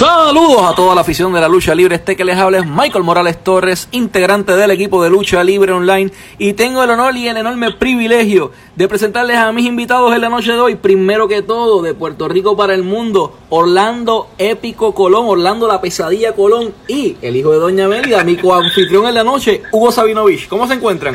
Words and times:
Saludos 0.00 0.62
a 0.62 0.74
toda 0.74 0.94
la 0.94 1.02
afición 1.02 1.30
de 1.34 1.42
la 1.42 1.46
lucha 1.46 1.74
libre. 1.74 1.96
Este 1.96 2.16
que 2.16 2.24
les 2.24 2.38
habla 2.38 2.60
es 2.60 2.64
Michael 2.64 3.04
Morales 3.04 3.44
Torres, 3.44 3.86
integrante 3.90 4.56
del 4.56 4.70
equipo 4.70 5.04
de 5.04 5.10
lucha 5.10 5.44
libre 5.44 5.72
online. 5.72 6.10
Y 6.38 6.54
tengo 6.54 6.82
el 6.82 6.88
honor 6.88 7.14
y 7.18 7.28
el 7.28 7.36
enorme 7.36 7.72
privilegio 7.72 8.50
de 8.76 8.88
presentarles 8.88 9.36
a 9.36 9.52
mis 9.52 9.66
invitados 9.66 10.14
en 10.14 10.22
la 10.22 10.30
noche 10.30 10.52
de 10.52 10.58
hoy. 10.58 10.76
Primero 10.76 11.28
que 11.28 11.42
todo, 11.42 11.82
de 11.82 11.92
Puerto 11.92 12.28
Rico 12.28 12.56
para 12.56 12.72
el 12.72 12.82
mundo, 12.82 13.38
Orlando 13.50 14.30
Épico 14.38 14.94
Colón, 14.94 15.26
Orlando 15.28 15.68
la 15.68 15.82
Pesadilla 15.82 16.32
Colón 16.32 16.74
y 16.88 17.18
el 17.20 17.36
hijo 17.36 17.52
de 17.52 17.58
Doña 17.58 17.86
Mélida, 17.86 18.24
mi 18.24 18.38
coanfitrión 18.38 19.06
en 19.06 19.16
la 19.16 19.22
noche, 19.22 19.64
Hugo 19.70 19.92
Sabinovich. 19.92 20.48
¿Cómo 20.48 20.66
se 20.66 20.72
encuentran? 20.72 21.14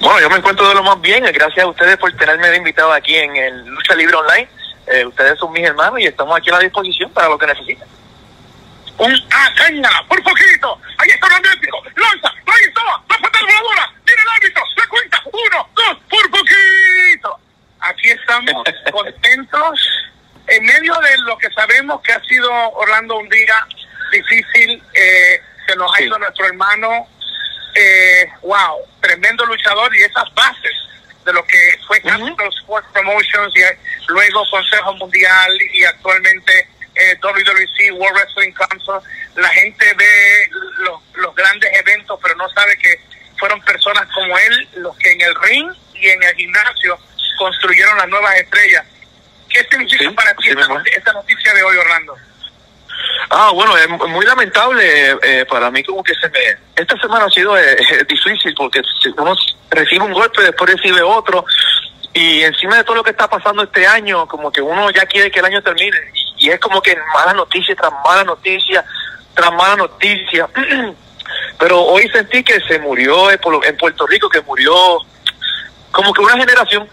Bueno, 0.00 0.20
yo 0.20 0.30
me 0.30 0.36
encuentro 0.36 0.68
de 0.68 0.74
lo 0.76 0.84
más 0.84 1.00
bien. 1.00 1.24
Gracias 1.24 1.64
a 1.64 1.68
ustedes 1.68 1.96
por 1.96 2.12
tenerme 2.12 2.50
de 2.50 2.58
invitado 2.58 2.92
aquí 2.92 3.16
en 3.16 3.34
el 3.34 3.66
Lucha 3.66 3.96
Libre 3.96 4.14
Online. 4.14 4.53
Eh, 4.86 5.04
ustedes 5.06 5.38
son 5.38 5.52
mis 5.52 5.64
hermanos 5.64 6.00
y 6.00 6.06
estamos 6.06 6.36
aquí 6.36 6.50
a 6.50 6.54
la 6.54 6.58
disposición 6.60 7.10
para 7.10 7.28
lo 7.28 7.38
que 7.38 7.46
necesiten. 7.46 7.88
Un 8.98 9.12
acaña, 9.30 9.90
por 10.08 10.22
poquito. 10.22 10.78
Ahí 10.98 11.08
está 11.10 11.26
un 11.26 11.46
Épico. 11.46 11.82
Lanza, 11.96 12.28
ahí 12.28 12.64
está, 12.66 12.82
va 12.84 12.94
a 13.08 13.18
faltar 13.18 13.42
la 13.42 13.60
voladora. 13.60 13.92
Tiene 14.04 14.22
el 14.22 14.28
árbitro, 14.28 14.62
se 14.76 14.88
cuenta. 14.88 15.22
Uno, 15.24 15.68
dos, 15.74 15.98
por 16.08 16.30
poquito. 16.30 17.38
Aquí 17.80 18.10
estamos 18.10 18.62
contentos 18.92 19.88
en 20.46 20.64
medio 20.64 20.94
de 20.94 21.18
lo 21.18 21.36
que 21.38 21.50
sabemos 21.50 22.00
que 22.02 22.12
ha 22.12 22.20
sido 22.24 22.50
Orlando 22.72 23.16
un 23.16 23.28
día 23.28 23.66
difícil. 24.12 24.82
Eh, 24.94 25.42
se 25.66 25.76
nos 25.76 25.92
ha 25.94 26.02
ido 26.02 26.18
nuestro 26.18 26.46
hermano. 26.46 27.08
Eh, 27.74 28.30
wow, 28.42 28.78
tremendo 29.00 29.44
luchador 29.46 29.94
y 29.96 30.02
esas 30.02 30.32
bases 30.34 30.76
de 31.24 31.32
lo 31.32 31.44
que 31.44 31.78
fue 31.86 32.00
Capital 32.00 32.48
Sports 32.60 32.86
Promotions 32.92 33.52
y 33.56 33.62
luego 34.08 34.44
Consejo 34.50 34.94
Mundial 34.94 35.58
y 35.72 35.84
actualmente 35.84 36.68
eh, 36.94 37.16
WWC, 37.22 37.92
World 37.98 38.16
Wrestling 38.16 38.52
Council. 38.52 39.10
La 39.36 39.48
gente 39.48 39.84
ve 39.96 40.50
los, 40.78 41.00
los 41.14 41.34
grandes 41.34 41.70
eventos, 41.80 42.18
pero 42.22 42.34
no 42.36 42.48
sabe 42.50 42.76
que 42.78 43.00
fueron 43.38 43.60
personas 43.62 44.06
como 44.14 44.38
él 44.38 44.68
los 44.76 44.96
que 44.98 45.12
en 45.12 45.20
el 45.20 45.34
ring 45.42 45.72
y 45.94 46.08
en 46.08 46.22
el 46.22 46.34
gimnasio 46.36 46.98
construyeron 47.38 47.96
las 47.98 48.08
nuevas 48.08 48.36
estrellas. 48.36 48.84
¿Qué 49.48 49.64
significa 49.70 50.10
para 50.12 50.34
ti 50.34 50.48
esta, 50.48 50.82
esta 50.96 51.12
noticia 51.12 51.54
de 51.54 51.62
hoy, 51.62 51.76
Orlando? 51.76 52.16
Ah, 53.30 53.50
bueno, 53.52 53.76
es 53.76 53.88
muy 53.88 54.24
lamentable 54.24 55.16
eh, 55.22 55.46
para 55.46 55.70
mí 55.70 55.82
como 55.82 56.02
que 56.02 56.14
se 56.14 56.28
me... 56.28 56.38
Esta 56.76 56.96
semana 56.98 57.26
ha 57.26 57.30
sido 57.30 57.58
eh, 57.58 57.76
difícil 58.08 58.54
porque 58.54 58.80
uno 59.16 59.34
recibe 59.70 60.04
un 60.04 60.12
golpe, 60.12 60.42
después 60.42 60.70
recibe 60.70 61.02
otro 61.02 61.44
y 62.14 62.42
encima 62.42 62.76
de 62.76 62.84
todo 62.84 62.96
lo 62.96 63.02
que 63.02 63.10
está 63.10 63.28
pasando 63.28 63.64
este 63.64 63.86
año, 63.86 64.26
como 64.28 64.50
que 64.50 64.62
uno 64.62 64.90
ya 64.90 65.04
quiere 65.04 65.30
que 65.30 65.40
el 65.40 65.46
año 65.46 65.62
termine 65.62 65.96
y 66.38 66.48
es 66.48 66.60
como 66.60 66.80
que 66.80 66.96
mala 67.12 67.34
noticia 67.34 67.74
tras 67.74 67.92
mala 68.04 68.24
noticia 68.24 68.84
tras 69.34 69.52
mala 69.52 69.76
noticia. 69.76 70.48
Pero 71.58 71.82
hoy 71.82 72.08
sentí 72.10 72.42
que 72.44 72.60
se 72.60 72.78
murió 72.78 73.30
en 73.30 73.76
Puerto 73.76 74.06
Rico, 74.06 74.28
que 74.28 74.40
murió 74.42 74.74
como 75.90 76.12
que 76.12 76.20
una 76.20 76.36
generación 76.36 76.88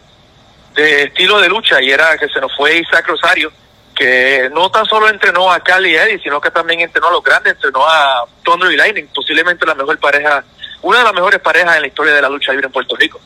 de 0.73 1.03
estilo 1.03 1.39
de 1.39 1.49
lucha 1.49 1.81
y 1.81 1.91
era 1.91 2.17
que 2.17 2.27
se 2.27 2.39
nos 2.39 2.55
fue 2.55 2.77
Isaac 2.77 3.07
Rosario 3.07 3.51
que 3.95 4.49
no 4.53 4.71
tan 4.71 4.85
solo 4.85 5.09
entrenó 5.09 5.51
a 5.51 5.59
Cali 5.59 5.91
y 5.91 5.95
Eddie, 5.95 6.19
sino 6.23 6.41
que 6.41 6.49
también 6.49 6.79
entrenó 6.79 7.09
a 7.09 7.11
los 7.11 7.23
grandes, 7.23 7.53
entrenó 7.53 7.87
a 7.87 8.25
Thunder 8.41 8.71
y 8.71 8.77
Lightning, 8.77 9.07
posiblemente 9.13 9.65
la 9.65 9.75
mejor 9.75 9.99
pareja, 9.99 10.43
una 10.81 10.99
de 10.99 11.03
las 11.03 11.13
mejores 11.13 11.39
parejas 11.39 11.75
en 11.75 11.81
la 11.81 11.87
historia 11.87 12.13
de 12.13 12.21
la 12.21 12.29
lucha 12.29 12.51
libre 12.51 12.65
en 12.65 12.71
Puerto 12.71 12.95
Rico. 12.95 13.21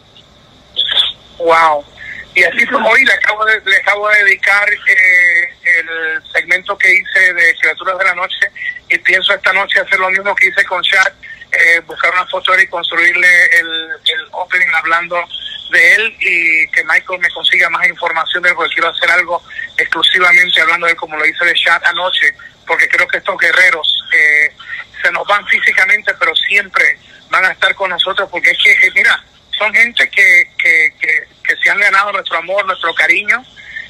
Wow. 1.45 1.85
Y 2.33 2.43
así 2.43 2.65
como 2.65 2.89
hoy 2.89 3.05
le 3.05 3.13
acabo 3.13 3.45
de, 3.45 3.61
le 3.63 3.77
acabo 3.77 4.09
de 4.09 4.23
dedicar 4.23 4.67
eh, 4.67 5.53
el 5.63 6.23
segmento 6.33 6.75
que 6.75 6.91
hice 6.91 7.33
de 7.33 7.55
Criaturas 7.61 7.99
de 7.99 8.03
la 8.03 8.15
Noche 8.15 8.51
y 8.89 8.97
pienso 8.97 9.31
esta 9.31 9.53
noche 9.53 9.79
hacer 9.79 9.99
lo 9.99 10.09
mismo 10.09 10.35
que 10.35 10.47
hice 10.47 10.65
con 10.65 10.81
Chad, 10.81 11.13
eh, 11.51 11.79
buscar 11.85 12.11
una 12.13 12.25
foto 12.25 12.59
y 12.59 12.65
construirle 12.65 13.27
el, 13.59 13.89
el 14.05 14.27
opening 14.31 14.67
hablando 14.73 15.23
de 15.69 15.93
él 15.93 16.15
y 16.19 16.67
que 16.71 16.83
Michael 16.83 17.19
me 17.19 17.29
consiga 17.29 17.69
más 17.69 17.87
información 17.87 18.41
de 18.41 18.49
él 18.49 18.55
porque 18.55 18.73
quiero 18.73 18.89
hacer 18.89 19.11
algo 19.11 19.43
exclusivamente 19.77 20.61
hablando 20.61 20.87
de 20.87 20.93
él 20.93 20.97
como 20.97 21.17
lo 21.17 21.25
hice 21.27 21.45
de 21.45 21.53
Chad 21.53 21.83
anoche 21.85 22.35
porque 22.65 22.89
creo 22.89 23.07
que 23.07 23.17
estos 23.17 23.37
guerreros 23.37 24.03
eh, 24.11 24.51
se 24.99 25.11
nos 25.11 25.27
van 25.27 25.45
físicamente 25.45 26.11
pero 26.19 26.35
siempre 26.35 26.97
van 27.29 27.45
a 27.45 27.51
estar 27.51 27.73
con 27.75 27.91
nosotros 27.91 28.27
porque 28.31 28.49
es 28.49 28.57
que 28.57 28.71
eh, 28.71 28.91
mira 28.95 29.23
son 29.57 29.73
gente 29.73 30.09
que, 30.09 30.49
que, 30.57 30.93
que, 30.99 31.27
que, 31.43 31.55
se 31.57 31.69
han 31.69 31.79
ganado 31.79 32.11
nuestro 32.11 32.37
amor 32.37 32.65
nuestro 32.65 32.93
cariño 32.93 33.43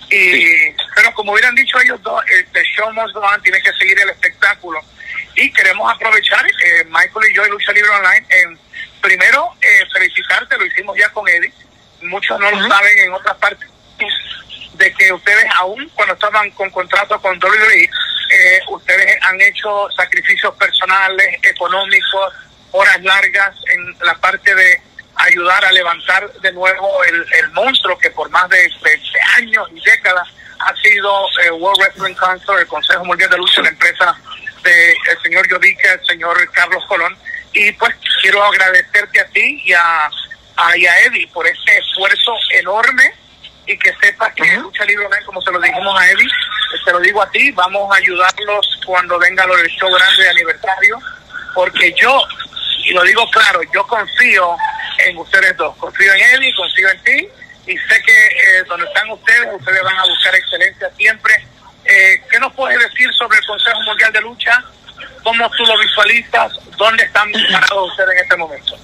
y 0.09 0.71
pero 0.95 1.13
como 1.13 1.33
hubieran 1.33 1.55
dicho 1.55 1.79
ellos 1.79 2.01
dos 2.03 2.23
el, 2.29 2.63
show 2.75 2.91
must 2.93 3.13
go 3.13 3.21
on 3.21 3.41
tiene 3.41 3.61
que 3.61 3.73
seguir 3.73 3.99
el 3.99 4.09
espectáculo. 4.09 4.79
Y 5.35 5.51
queremos 5.51 5.91
aprovechar 5.91 6.45
eh, 6.47 6.85
Michael 6.85 7.29
y 7.29 7.35
yo 7.35 7.45
y 7.45 7.49
Lucha 7.49 7.73
Libre 7.73 7.89
Online 7.89 8.25
en 8.29 8.59
primero 9.01 9.53
eh, 9.61 9.85
felicitarte 9.91 10.57
lo 10.57 10.65
hicimos 10.65 10.97
ya 10.97 11.09
con 11.09 11.27
Eddie. 11.27 11.51
Muchos 12.03 12.39
no 12.39 12.51
lo 12.51 12.67
saben 12.67 12.99
en 12.99 13.13
otras 13.13 13.35
partes, 13.37 13.67
de 14.73 14.93
que 14.93 15.11
ustedes 15.11 15.45
aún 15.57 15.89
cuando 15.95 16.13
estaban 16.13 16.49
con 16.51 16.69
contrato 16.69 17.19
con 17.21 17.37
WWE, 17.37 17.83
eh, 17.83 18.59
ustedes 18.69 19.17
han 19.23 19.39
hecho 19.41 19.89
sacrificios 19.95 20.55
personales, 20.55 21.39
económicos, 21.43 22.33
horas 22.71 23.01
largas 23.01 23.55
en 23.73 23.97
la 24.05 24.15
parte 24.15 24.53
de 24.53 24.81
ayudar 25.15 25.63
a 25.65 25.71
levantar 25.71 26.31
de 26.33 26.51
nuevo 26.51 27.03
el, 27.05 27.25
el 27.39 27.51
monstruo 27.51 27.97
que 27.97 28.11
por 28.11 28.29
más 28.29 28.49
de, 28.49 28.57
de 28.57 29.21
años 29.37 29.67
y 29.73 29.81
décadas 29.81 30.27
ha 30.59 30.75
sido 30.75 31.27
eh, 31.43 31.51
World 31.51 31.79
Wrestling 31.79 32.15
Council, 32.15 32.55
el 32.59 32.67
Consejo 32.67 33.03
Mundial 33.05 33.29
de 33.29 33.37
Lucha, 33.37 33.61
la 33.61 33.69
empresa 33.69 34.15
del 34.63 35.21
señor 35.21 35.47
Yodica, 35.49 35.93
el 35.93 36.05
señor 36.05 36.51
Carlos 36.51 36.83
Colón. 36.87 37.15
Y 37.53 37.71
pues 37.73 37.95
quiero 38.21 38.43
agradecerte 38.43 39.21
a 39.21 39.27
ti 39.27 39.61
y 39.63 39.73
a 39.73 40.09
a, 40.57 40.77
y 40.77 40.85
a 40.85 40.99
Eddie 41.05 41.27
por 41.27 41.45
ese 41.45 41.77
esfuerzo 41.77 42.33
enorme 42.51 43.03
y 43.67 43.77
que 43.77 43.93
sepas 44.01 44.33
que 44.33 44.57
Lucha 44.57 44.85
Libre 44.85 45.07
como 45.25 45.41
se 45.41 45.51
lo 45.51 45.59
dijimos 45.59 45.99
a 45.99 46.11
Eddie, 46.11 46.29
te 46.83 46.91
lo 46.91 46.99
digo 46.99 47.21
a 47.21 47.29
ti, 47.31 47.51
vamos 47.51 47.91
a 47.91 47.97
ayudarlos 47.97 48.79
cuando 48.85 49.17
venga 49.17 49.45
lo 49.47 49.55
del 49.57 49.67
show 49.69 49.91
grande 49.91 50.23
de 50.23 50.29
aniversario, 50.29 50.99
porque 51.53 51.93
yo, 51.99 52.21
y 52.85 52.94
lo 52.94 53.01
digo 53.03 53.29
claro, 53.31 53.62
yo 53.73 53.85
confío 53.88 54.56
en 55.06 55.18
ustedes 55.18 55.57
dos, 55.57 55.75
confío 55.78 56.13
en 56.13 56.22
Eddie, 56.22 56.53
confío 56.56 56.90
en 56.90 57.03
ti, 57.03 57.28
y 57.68 57.78
sé 57.78 58.01
que 58.06 58.28
eh, 58.28 58.63
donde 58.68 58.85
están 58.85 59.09
ustedes, 59.09 59.50
ustedes 59.59 59.81
van 59.84 59.97
a 59.97 60.06
buscar 60.06 60.35
excelencia 60.35 60.90
siempre. 60.95 61.34
Eh, 61.84 62.22
¿Qué 62.29 62.40
nos 62.40 62.53
puedes 62.53 62.79
decir 62.79 63.12
sobre 63.13 63.40
el 63.40 63.45
Consejo 63.45 63.81
Mundial 63.81 64.13
de 64.13 64.22
Lucha? 64.22 64.63
¿Cómo 65.24 65.50
tú 65.51 65.66
lo 65.66 65.78
visualizas? 65.79 66.53
¿Dónde 66.78 67.03
están 67.03 67.31
parados 67.51 67.90
ustedes 67.90 68.09
en 68.12 68.24
este 68.24 68.38
momento? 68.38 68.78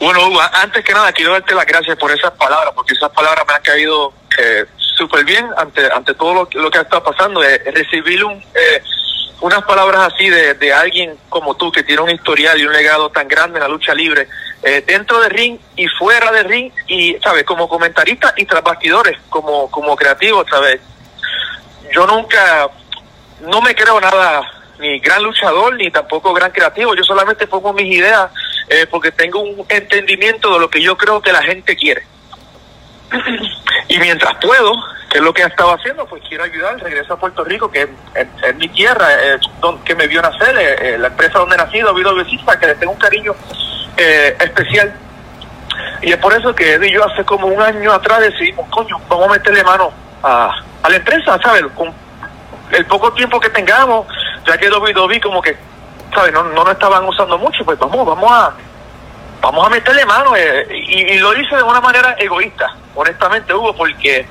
Bueno, 0.00 0.26
Hugo, 0.26 0.40
antes 0.52 0.82
que 0.82 0.92
nada 0.92 1.12
quiero 1.12 1.32
darte 1.32 1.54
las 1.54 1.66
gracias 1.66 1.96
por 1.98 2.10
esas 2.10 2.32
palabras, 2.32 2.72
porque 2.74 2.94
esas 2.94 3.10
palabras 3.10 3.44
me 3.46 3.54
han 3.54 3.62
caído 3.62 4.14
eh, 4.38 4.64
súper 4.76 5.24
bien 5.24 5.46
ante 5.56 5.90
ante 5.92 6.14
todo 6.14 6.34
lo, 6.34 6.48
lo 6.60 6.70
que 6.70 6.78
ha 6.78 6.82
estado 6.82 7.04
pasando. 7.04 7.42
Eh, 7.44 7.62
recibir 7.74 8.24
un, 8.24 8.42
eh, 8.54 8.82
unas 9.40 9.62
palabras 9.64 10.12
así 10.12 10.28
de, 10.28 10.54
de, 10.54 10.72
alguien 10.72 11.16
como 11.28 11.56
tú, 11.56 11.70
que 11.70 11.82
tiene 11.82 12.02
un 12.02 12.10
historial 12.10 12.58
y 12.60 12.66
un 12.66 12.72
legado 12.72 13.10
tan 13.10 13.28
grande 13.28 13.58
en 13.58 13.62
la 13.62 13.68
lucha 13.68 13.94
libre, 13.94 14.28
eh, 14.62 14.82
dentro 14.86 15.20
del 15.20 15.30
ring 15.30 15.58
y 15.76 15.86
fuera 15.88 16.32
del 16.32 16.46
ring, 16.46 16.72
y, 16.86 17.16
¿sabes? 17.22 17.44
Como 17.44 17.68
comentarista 17.68 18.32
y 18.36 18.46
tras 18.46 18.62
bastidores, 18.62 19.18
como, 19.28 19.70
como 19.70 19.94
creativo, 19.96 20.44
¿sabes? 20.48 20.80
Yo 21.92 22.06
nunca, 22.06 22.68
no 23.40 23.60
me 23.60 23.74
creo 23.74 24.00
nada 24.00 24.50
ni 24.78 24.98
gran 24.98 25.22
luchador 25.22 25.74
ni 25.76 25.90
tampoco 25.90 26.32
gran 26.32 26.50
creativo. 26.50 26.94
Yo 26.94 27.04
solamente 27.04 27.46
pongo 27.46 27.72
mis 27.72 27.94
ideas 27.94 28.30
eh, 28.68 28.86
porque 28.90 29.12
tengo 29.12 29.40
un 29.40 29.64
entendimiento 29.68 30.52
de 30.54 30.60
lo 30.60 30.70
que 30.70 30.82
yo 30.82 30.96
creo 30.96 31.20
que 31.20 31.32
la 31.32 31.42
gente 31.42 31.76
quiere. 31.76 32.02
Y 33.88 33.98
mientras 33.98 34.34
puedo, 34.36 34.74
que 35.10 35.18
es 35.18 35.24
lo 35.24 35.32
que 35.32 35.42
he 35.42 35.46
estado 35.46 35.72
haciendo, 35.72 36.06
pues 36.06 36.22
quiero 36.28 36.44
ayudar. 36.44 36.78
Regreso 36.80 37.14
a 37.14 37.18
Puerto 37.18 37.44
Rico, 37.44 37.70
que 37.70 37.88
es, 38.14 38.56
mi 38.56 38.68
tierra, 38.68 39.08
donde, 39.60 39.84
que 39.84 39.94
me 39.94 40.06
vio 40.06 40.20
nacer, 40.22 40.56
eh, 40.58 40.98
la 40.98 41.08
empresa 41.08 41.38
donde 41.38 41.56
nací, 41.56 41.80
David 41.80 42.06
Besista, 42.16 42.58
que 42.58 42.66
le 42.66 42.74
tengo 42.74 42.92
un 42.92 42.98
cariño 42.98 43.34
eh, 43.96 44.36
especial. 44.40 44.92
Y 46.02 46.12
es 46.12 46.16
por 46.18 46.32
eso 46.34 46.54
que 46.54 46.74
Eddie 46.74 46.90
y 46.90 46.94
yo 46.94 47.04
hace 47.04 47.24
como 47.24 47.46
un 47.46 47.60
año 47.60 47.92
atrás 47.92 48.20
decidimos, 48.20 48.68
coño, 48.70 48.98
vamos 49.08 49.28
a 49.28 49.32
meterle 49.32 49.64
mano 49.64 49.92
a, 50.22 50.54
la 50.88 50.96
empresa, 50.96 51.38
¿sabes? 51.42 51.64
Con 51.74 51.92
el 52.72 52.84
poco 52.86 53.12
tiempo 53.12 53.40
que 53.40 53.50
tengamos, 53.50 54.06
ya 54.46 54.58
que 54.58 54.70
WWE 54.70 55.20
como 55.20 55.40
que, 55.40 55.56
¿sabes? 56.14 56.32
No, 56.32 56.44
no 56.44 56.64
nos 56.64 56.72
estaban 56.72 57.04
usando 57.06 57.38
mucho, 57.38 57.64
pues 57.64 57.78
vamos, 57.78 58.06
vamos 58.06 58.30
a 58.30 58.52
vamos 59.44 59.66
a 59.66 59.70
meterle 59.70 60.04
mano. 60.06 60.34
Eh, 60.36 60.66
y, 60.70 61.02
y, 61.12 61.18
lo 61.18 61.34
hice 61.38 61.56
de 61.56 61.62
una 61.62 61.80
manera 61.80 62.16
egoísta, 62.18 62.74
honestamente, 62.94 63.52
Hugo, 63.52 63.74
porque 63.74 64.26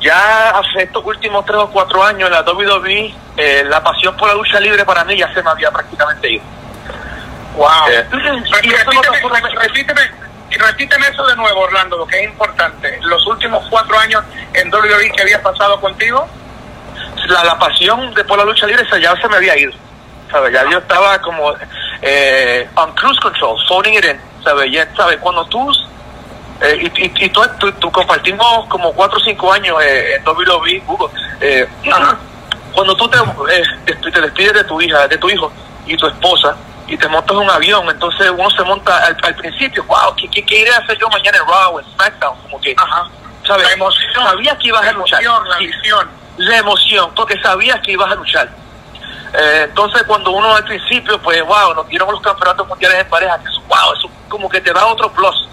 ya 0.00 0.50
hace 0.50 0.82
estos 0.82 1.04
últimos 1.04 1.44
tres 1.44 1.58
o 1.58 1.70
cuatro 1.70 2.04
años 2.04 2.28
en 2.28 2.32
la 2.32 2.42
WWE, 2.42 3.14
eh, 3.36 3.64
la 3.66 3.82
pasión 3.82 4.16
por 4.16 4.28
la 4.28 4.34
lucha 4.34 4.60
libre 4.60 4.84
para 4.84 5.04
mí 5.04 5.16
ya 5.16 5.32
se 5.32 5.42
me 5.42 5.50
había 5.50 5.70
prácticamente 5.70 6.32
ido. 6.32 6.44
Wow. 7.56 7.68
Eh, 7.90 8.06
y 8.62 8.70
repíteme, 8.70 9.50
repíteme, 9.58 10.10
repíteme 10.50 11.06
eso 11.08 11.26
de 11.26 11.36
nuevo, 11.36 11.60
Orlando, 11.60 11.96
lo 11.96 12.06
que 12.06 12.20
es 12.20 12.24
importante. 12.24 12.98
Los 13.02 13.26
últimos 13.26 13.64
cuatro 13.70 13.98
años 13.98 14.22
en 14.52 14.72
WWE 14.72 15.12
que 15.12 15.22
había 15.22 15.42
pasado 15.42 15.80
contigo. 15.80 16.28
la, 17.26 17.44
la 17.44 17.58
pasión 17.58 18.12
de 18.14 18.24
por 18.24 18.38
la 18.38 18.44
lucha 18.44 18.66
libre 18.66 18.84
ya 19.00 19.14
se 19.16 19.28
me 19.28 19.36
había 19.36 19.56
ido. 19.56 19.72
¿Sabes? 20.30 20.52
Ya 20.52 20.68
yo 20.70 20.78
estaba 20.78 21.20
como 21.20 21.54
eh, 22.00 22.68
on 22.74 22.92
cruise 22.94 23.20
control, 23.20 23.56
phoning 23.68 23.94
it 23.94 24.04
in. 24.04 24.31
¿Sabes? 24.44 24.70
Ya, 24.72 24.88
¿sabes? 24.96 25.18
Cuando 25.18 25.44
tú 25.46 25.70
eh, 26.60 26.90
y, 26.94 27.02
y, 27.06 27.24
y 27.24 27.28
tú, 27.30 27.42
tú, 27.58 27.72
tú 27.72 27.90
compartimos 27.90 28.66
como 28.68 28.92
4 28.92 29.18
o 29.18 29.20
5 29.20 29.52
años 29.52 29.76
eh, 29.82 30.14
en 30.16 30.24
WWE, 30.28 30.82
Hugo, 30.86 31.10
eh, 31.40 31.66
cuando 32.72 32.96
tú 32.96 33.08
te, 33.08 33.18
eh, 33.18 33.62
te, 33.84 33.94
te 34.10 34.20
despides 34.20 34.52
de 34.54 34.64
tu 34.64 34.80
hija, 34.80 35.08
de 35.08 35.18
tu 35.18 35.28
hijo 35.28 35.50
y 35.86 35.96
tu 35.96 36.06
esposa, 36.06 36.56
y 36.86 36.96
te 36.96 37.08
montas 37.08 37.36
un 37.36 37.50
avión, 37.50 37.88
entonces 37.88 38.30
uno 38.30 38.48
se 38.50 38.62
monta 38.62 38.96
al, 39.06 39.16
al 39.22 39.34
principio, 39.36 39.82
wow, 39.84 40.14
¿qué, 40.16 40.28
qué, 40.28 40.44
qué 40.44 40.60
iré 40.60 40.72
a 40.72 40.78
hacer 40.78 40.96
yo 40.98 41.08
mañana 41.08 41.38
en 41.38 41.46
Raw, 41.48 41.78
en 41.80 41.84
SmackDown? 41.94 42.36
Como 42.42 42.60
que, 42.60 42.74
Ajá. 42.76 43.08
¿sabes? 43.46 43.66
La 43.66 43.72
emoción. 43.72 44.24
Sabías 44.24 44.56
que 44.58 44.68
ibas 44.68 44.84
La 44.84 44.90
a 44.90 44.92
luchar. 44.92 45.22
emoción, 45.22 45.48
la 45.48 45.58
visión. 45.58 46.10
la 46.36 46.56
emoción, 46.58 47.10
porque 47.16 47.40
sabías 47.42 47.80
que 47.80 47.92
ibas 47.92 48.12
a 48.12 48.14
luchar. 48.14 48.48
Eh, 49.34 49.66
entonces, 49.68 50.02
cuando 50.04 50.30
uno 50.30 50.54
al 50.54 50.64
principio, 50.64 51.20
pues, 51.22 51.42
wow, 51.44 51.74
nos 51.74 51.88
dieron 51.88 52.10
los 52.10 52.20
campeonatos 52.20 52.66
mundiales 52.68 53.00
en 53.00 53.08
pareja, 53.08 53.38
que 53.38 53.48
eso, 53.48 53.62
wow, 53.68 53.94
eso 53.96 54.10
como 54.28 54.48
que 54.48 54.60
te 54.60 54.72
da 54.72 54.86
otro 54.86 55.10
plus. 55.12 55.48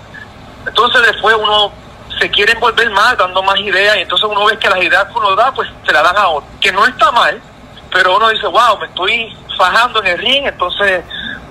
Entonces, 0.66 1.02
después 1.06 1.36
uno 1.40 1.72
se 2.20 2.30
quiere 2.30 2.54
envolver 2.54 2.90
más, 2.92 3.18
dando 3.18 3.42
más 3.42 3.58
ideas, 3.60 3.98
y 3.98 4.02
entonces 4.02 4.28
uno 4.30 4.46
ve 4.46 4.58
que 4.58 4.70
las 4.70 4.82
ideas 4.82 5.06
que 5.06 5.18
uno 5.18 5.36
da, 5.36 5.52
pues 5.54 5.70
se 5.86 5.94
las 5.94 6.04
dan 6.04 6.18
a 6.18 6.28
otro. 6.28 6.50
Que 6.60 6.72
no 6.72 6.86
está 6.86 7.12
mal, 7.12 7.42
pero 7.92 8.18
uno 8.18 8.30
dice, 8.30 8.48
wow, 8.48 8.78
me 8.80 8.88
estoy 8.88 9.38
fajando 9.58 10.02
en 10.02 10.08
el 10.08 10.18
ring, 10.18 10.46
entonces 10.46 11.04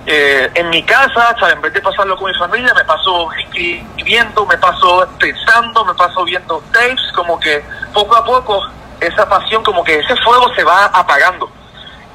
eh, 0.05 0.49
en 0.55 0.69
mi 0.69 0.81
casa, 0.83 1.35
¿sabes? 1.39 1.55
en 1.55 1.61
vez 1.61 1.73
de 1.73 1.81
pasarlo 1.81 2.17
con 2.17 2.31
mi 2.31 2.37
familia, 2.37 2.73
me 2.73 2.83
paso 2.83 3.31
escribiendo, 3.33 4.45
me 4.45 4.57
paso 4.57 5.07
pensando, 5.19 5.85
me 5.85 5.93
paso 5.93 6.23
viendo 6.23 6.63
tapes, 6.71 7.11
como 7.15 7.39
que 7.39 7.63
poco 7.93 8.15
a 8.15 8.25
poco 8.25 8.65
esa 8.99 9.27
pasión, 9.27 9.63
como 9.63 9.83
que 9.83 9.99
ese 9.99 10.15
fuego 10.17 10.53
se 10.55 10.63
va 10.63 10.85
apagando. 10.85 11.51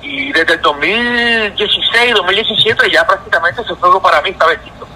Y 0.05 0.33
desde 0.33 0.55
el 0.55 0.61
2016, 0.61 2.15
2017 2.15 2.91
ya 2.91 3.06
prácticamente 3.06 3.62
ese 3.62 3.75
fuego 3.75 4.03
para 4.03 4.21
mí 4.21 4.31
está 4.31 4.53
extinto. 4.53 4.87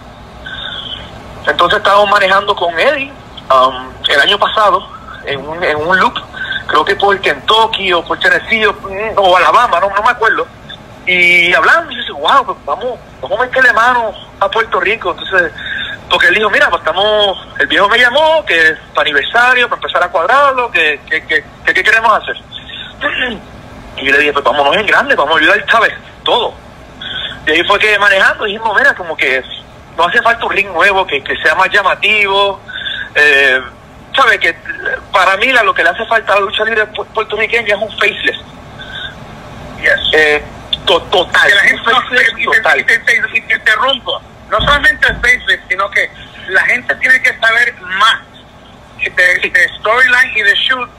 Entonces 1.47 1.79
estábamos 1.79 2.11
manejando 2.11 2.55
con 2.55 2.79
Eddie 2.79 3.11
um, 3.51 3.91
el 4.07 4.21
año 4.21 4.39
pasado 4.39 4.87
en 5.25 5.41
un, 5.41 5.65
en 5.65 5.77
un 5.77 5.99
loop, 5.99 6.15
creo 6.67 6.85
que 6.85 6.95
por 6.95 7.19
Kentucky 7.21 7.91
o 7.95 8.05
por 8.05 8.19
Tennessee 8.19 8.67
o, 8.67 8.77
o 9.17 9.37
Alabama, 9.37 9.81
no, 9.81 9.89
no 9.89 10.03
me 10.03 10.11
acuerdo. 10.11 10.47
Y 11.07 11.55
hablando, 11.55 11.91
y 11.91 11.97
dice, 11.97 12.13
wow, 12.13 12.45
pues 12.45 12.59
vamos, 12.67 12.99
vamos 13.23 13.41
a 13.41 13.43
meterle 13.45 13.73
mano 13.73 14.13
a 14.41 14.51
Puerto 14.51 14.79
Rico. 14.79 15.13
Entonces, 15.13 15.53
porque 16.11 16.27
él 16.27 16.35
dijo, 16.35 16.51
mira, 16.51 16.69
pues 16.69 16.83
estamos, 16.83 17.47
el 17.59 17.67
viejo 17.67 17.89
me 17.89 17.99
llamó, 17.99 18.45
que 18.45 18.77
para 18.95 19.09
aniversario, 19.09 19.71
para 19.71 19.81
empezar 19.81 20.05
a 20.05 20.11
cuadrarlo, 20.11 20.71
que, 20.71 21.01
que, 21.09 21.27
que, 21.27 21.45
que 21.65 21.75
qué 21.75 21.83
queremos 21.83 22.13
hacer. 22.13 22.37
Y 24.01 24.07
yo 24.07 24.13
le 24.13 24.19
dije, 24.19 24.33
pues 24.33 24.45
vámonos 24.45 24.77
en 24.77 24.87
grande, 24.87 25.15
vamos 25.15 25.37
a 25.37 25.39
ayudar, 25.39 25.65
¿sabes? 25.71 25.93
Todo. 26.25 26.55
Y 27.47 27.51
ahí 27.51 27.65
fue 27.65 27.79
que 27.79 27.99
manejando 27.99 28.45
dijimos, 28.45 28.77
mira, 28.77 28.95
como 28.95 29.17
que 29.17 29.43
no 29.97 30.05
hace 30.05 30.21
falta 30.23 30.45
un 30.47 30.53
ring 30.53 30.69
nuevo, 30.73 31.07
que, 31.07 31.23
que 31.25 31.37
sea 31.39 31.55
más 31.55 31.69
llamativo. 31.71 32.61
Eh, 33.15 33.61
¿Sabes? 34.15 34.39
Que 34.39 34.55
para 35.13 35.37
mí 35.37 35.47
lo 35.53 35.73
que 35.75 35.83
le 35.85 35.91
hace 35.91 36.05
falta 36.07 36.33
a 36.33 36.37
la 36.37 36.41
lucha 36.43 36.65
libre 36.65 36.85
pu- 36.93 37.07
puertorriqueña 37.07 37.75
es 37.77 37.81
un 37.83 37.91
faceless. 37.99 38.39
Eh, 40.13 40.43
to- 40.87 41.03
total. 41.03 41.49
que 41.49 41.55
la 41.55 41.61
gente 41.63 41.83
no, 41.91 42.01
faceless 42.03 42.33
y, 42.37 42.47
te, 42.51 42.57
total. 42.57 42.81
y 42.81 42.85
te- 42.85 42.99
te- 42.99 43.17
y 43.35 43.41
te 43.43 43.55
interrumpo. 43.55 44.21
No 44.51 44.59
solamente 44.61 45.07
el 45.07 45.15
facelift, 45.17 45.63
sino 45.69 45.91
que 45.91 46.11
la 46.49 46.63
gente 46.63 46.95
tiene 46.97 47.23
que 47.23 47.39
saber 47.39 47.75
más 47.81 48.19
de, 48.99 49.11
de 49.51 49.69
storyline 49.79 50.37
y 50.37 50.43
de 50.43 50.55
shoot 50.55 50.91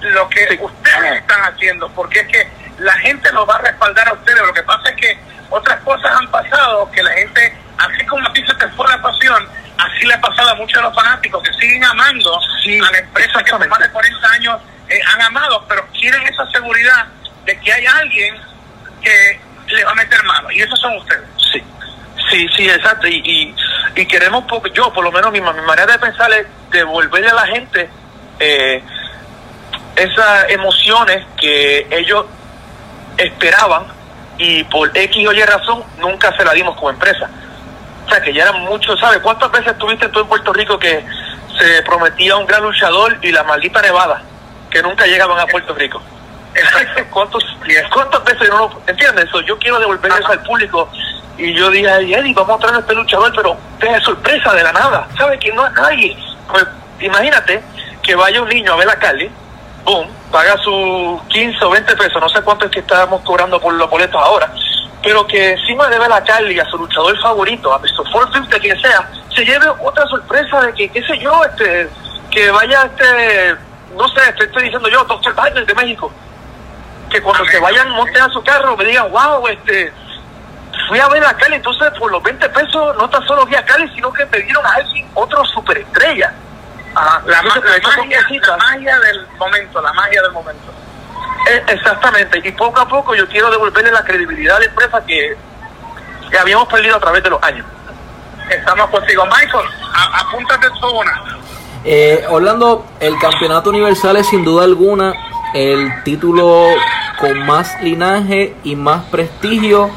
lo 0.00 0.28
que 0.28 0.46
Sí. 0.48 0.58
ustedes 0.60 1.20
están 1.20 1.40
haciendo, 1.42 1.88
porque 1.90 2.20
es 2.20 2.28
que 2.28 2.48
la 2.78 2.92
gente 2.94 3.32
los 3.32 3.48
va 3.48 3.56
a 3.56 3.62
respaldar 3.62 4.08
a 4.08 4.12
ustedes. 4.12 4.40
Lo 4.42 4.52
que 4.52 4.62
pasa 4.62 4.90
es 4.90 4.96
que 4.96 5.18
otras 5.50 5.80
cosas 5.80 6.12
han 6.12 6.30
pasado 6.30 6.90
que 6.90 7.02
la 7.02 7.12
gente, 7.12 7.56
así 7.78 8.04
como 8.06 8.26
a 8.28 8.32
ti 8.32 8.44
se 8.46 8.54
te 8.54 8.68
fue 8.68 8.86
la 8.88 9.00
pasión, 9.00 9.48
así 9.78 10.06
le 10.06 10.14
ha 10.14 10.20
pasado 10.20 10.50
a 10.50 10.54
muchos 10.54 10.76
de 10.76 10.82
los 10.82 10.94
fanáticos 10.94 11.42
que 11.42 11.52
siguen 11.54 11.84
amando 11.84 12.38
Sí, 12.62 12.78
a 12.78 12.90
la 12.90 12.98
empresa 12.98 13.42
que 13.44 13.50
por 13.52 13.68
más 13.68 13.78
de 13.78 13.90
40 13.90 14.28
años 14.32 14.60
eh, 14.88 15.00
han 15.14 15.22
amado, 15.22 15.64
pero 15.68 15.86
quieren 15.92 16.22
esa 16.26 16.48
seguridad 16.50 17.06
de 17.44 17.58
que 17.60 17.72
hay 17.72 17.86
alguien 17.86 18.36
que 19.02 19.40
le 19.68 19.84
va 19.84 19.92
a 19.92 19.94
meter 19.94 20.22
mano, 20.24 20.50
y 20.50 20.60
esos 20.62 20.78
son 20.80 20.96
ustedes. 20.96 21.24
Sí, 21.52 21.62
sí, 22.30 22.48
sí, 22.56 22.68
exacto. 22.68 23.06
Y, 23.06 23.22
y, 23.24 23.54
y 24.00 24.06
queremos, 24.06 24.44
yo 24.72 24.92
por 24.92 25.04
lo 25.04 25.12
menos 25.12 25.30
mi, 25.32 25.40
mi 25.40 25.60
manera 25.62 25.86
de 25.86 25.98
pensar 25.98 26.30
es 26.32 26.46
devolverle 26.70 27.28
a 27.28 27.34
la 27.34 27.46
gente 27.46 27.88
eh, 28.40 28.82
esas 29.96 30.50
emociones 30.50 31.24
que 31.36 31.86
ellos 31.90 32.26
esperaban 33.16 33.86
y 34.38 34.62
por 34.64 34.96
X 34.96 35.26
o 35.26 35.32
Y 35.32 35.42
razón 35.42 35.82
nunca 35.98 36.34
se 36.36 36.44
la 36.44 36.52
dimos 36.52 36.76
como 36.76 36.90
empresa. 36.90 37.28
O 38.04 38.08
sea, 38.08 38.20
que 38.20 38.32
ya 38.32 38.42
eran 38.44 38.60
muchos, 38.62 39.00
¿sabes? 39.00 39.18
¿Cuántas 39.20 39.50
veces 39.50 39.76
tuviste 39.78 40.08
tú 40.08 40.20
en 40.20 40.26
Puerto 40.28 40.52
Rico 40.52 40.78
que 40.78 41.04
se 41.58 41.82
prometía 41.82 42.36
un 42.36 42.46
gran 42.46 42.62
luchador 42.62 43.18
y 43.22 43.32
la 43.32 43.42
maldita 43.42 43.80
nevada 43.82 44.22
que 44.70 44.82
nunca 44.82 45.06
llegaban 45.06 45.38
a 45.40 45.46
Puerto 45.46 45.74
Rico? 45.74 46.00
¿Cuántos, 47.10 47.44
¿Cuántas 47.92 48.24
veces 48.24 48.48
no 48.48 48.58
lo 48.58 48.82
entiendes 48.86 49.24
eso? 49.24 49.40
Yo 49.40 49.58
quiero 49.58 49.78
devolver 49.80 50.12
eso 50.12 50.28
al 50.30 50.42
público. 50.42 50.88
Y 51.38 51.52
yo 51.52 51.70
dije, 51.70 51.90
"Ay, 51.90 52.14
Eddie, 52.14 52.32
vamos 52.32 52.56
a 52.56 52.60
traer 52.60 52.76
a 52.76 52.78
este 52.80 52.94
luchador, 52.94 53.32
pero 53.34 53.56
de 53.78 54.00
sorpresa, 54.00 54.54
de 54.54 54.62
la 54.62 54.72
nada. 54.72 55.06
¿Sabes 55.18 55.38
que 55.38 55.52
no 55.52 55.66
es 55.66 55.72
nadie? 55.72 56.16
Pues 56.48 56.64
imagínate 57.00 57.62
que 58.02 58.14
vaya 58.14 58.40
un 58.40 58.48
niño 58.48 58.72
a 58.72 58.76
ver 58.76 58.88
a 58.88 58.96
Cali, 58.98 59.30
boom, 59.86 60.08
paga 60.32 60.58
sus 60.58 61.22
15 61.28 61.64
o 61.64 61.70
20 61.70 61.96
pesos, 61.96 62.20
no 62.20 62.28
sé 62.28 62.42
cuánto 62.42 62.66
es 62.66 62.72
que 62.72 62.80
estamos 62.80 63.22
cobrando 63.22 63.60
por 63.60 63.72
los 63.72 63.88
boletos 63.88 64.20
ahora, 64.20 64.52
pero 65.02 65.24
que 65.26 65.52
encima 65.52 65.88
de 65.88 65.98
ver 65.98 66.12
a 66.12 66.22
Cali, 66.24 66.58
a 66.58 66.64
su 66.66 66.76
luchador 66.76 67.16
favorito, 67.20 67.72
a 67.72 67.78
Mr. 67.78 68.10
Ford 68.10 68.28
a 68.34 68.58
quien 68.58 68.78
sea, 68.80 69.08
se 69.34 69.44
lleve 69.44 69.68
otra 69.80 70.04
sorpresa 70.08 70.60
de 70.62 70.74
que, 70.74 70.88
qué 70.88 71.02
sé 71.06 71.16
yo, 71.18 71.40
este, 71.44 71.88
que 72.32 72.50
vaya 72.50 72.82
este, 72.82 73.56
no 73.96 74.08
sé, 74.08 74.32
te 74.32 74.44
estoy 74.44 74.64
diciendo 74.64 74.88
yo, 74.88 75.04
Dr. 75.04 75.32
Wagner 75.34 75.64
de 75.64 75.74
México, 75.74 76.10
que 77.08 77.22
cuando 77.22 77.44
se 77.46 77.60
vayan, 77.60 77.88
monten 77.90 78.22
a 78.22 78.28
su 78.30 78.42
carro, 78.42 78.76
me 78.76 78.84
digan, 78.84 79.08
wow, 79.12 79.46
este, 79.46 79.92
fui 80.88 80.98
a 80.98 81.08
ver 81.08 81.24
a 81.24 81.34
Cali, 81.34 81.54
entonces 81.54 81.92
por 81.96 82.10
los 82.10 82.22
20 82.24 82.48
pesos 82.48 82.96
no 82.96 83.08
tan 83.08 83.24
solo 83.24 83.46
vi 83.46 83.54
a 83.54 83.64
Cali, 83.64 83.88
sino 83.94 84.12
que 84.12 84.26
me 84.26 84.40
dieron 84.40 84.66
a 84.66 84.70
alguien 84.70 85.06
otra 85.14 85.44
superestrella. 85.44 86.34
Ajá, 86.98 87.22
la, 87.26 87.42
ma- 87.42 87.48
Entonces, 87.48 87.70
la 87.70 87.76
esas 87.76 87.94
son 87.94 88.04
magia, 88.08 88.22
cositas. 88.22 88.48
la 88.48 88.56
magia 88.56 88.98
del 89.00 89.26
momento, 89.38 89.82
la 89.82 89.92
magia 89.92 90.22
del 90.22 90.32
momento. 90.32 90.72
Eh, 91.50 91.62
Exactamente, 91.68 92.40
y 92.42 92.52
poco 92.52 92.80
a 92.80 92.88
poco 92.88 93.14
yo 93.14 93.28
quiero 93.28 93.50
devolverle 93.50 93.92
la 93.92 94.02
credibilidad 94.02 94.56
a 94.56 94.60
la 94.60 94.64
empresa 94.64 95.04
que, 95.06 95.36
que 96.30 96.38
habíamos 96.38 96.66
perdido 96.68 96.96
a 96.96 97.00
través 97.00 97.22
de 97.22 97.30
los 97.30 97.42
años. 97.42 97.66
Estamos 98.50 98.88
contigo. 98.90 99.24
Michael, 99.26 99.66
a- 99.94 100.20
apúntate 100.20 100.68
tú 100.80 100.88
una. 100.88 101.22
Eh, 101.84 102.24
Orlando, 102.30 102.86
el 102.98 103.18
campeonato 103.18 103.70
universal 103.70 104.16
es 104.16 104.26
sin 104.28 104.44
duda 104.44 104.64
alguna 104.64 105.12
el 105.54 106.02
título 106.02 106.66
con 107.20 107.46
más 107.46 107.80
linaje 107.82 108.56
y 108.64 108.74
más 108.74 109.04
prestigio 109.04 109.90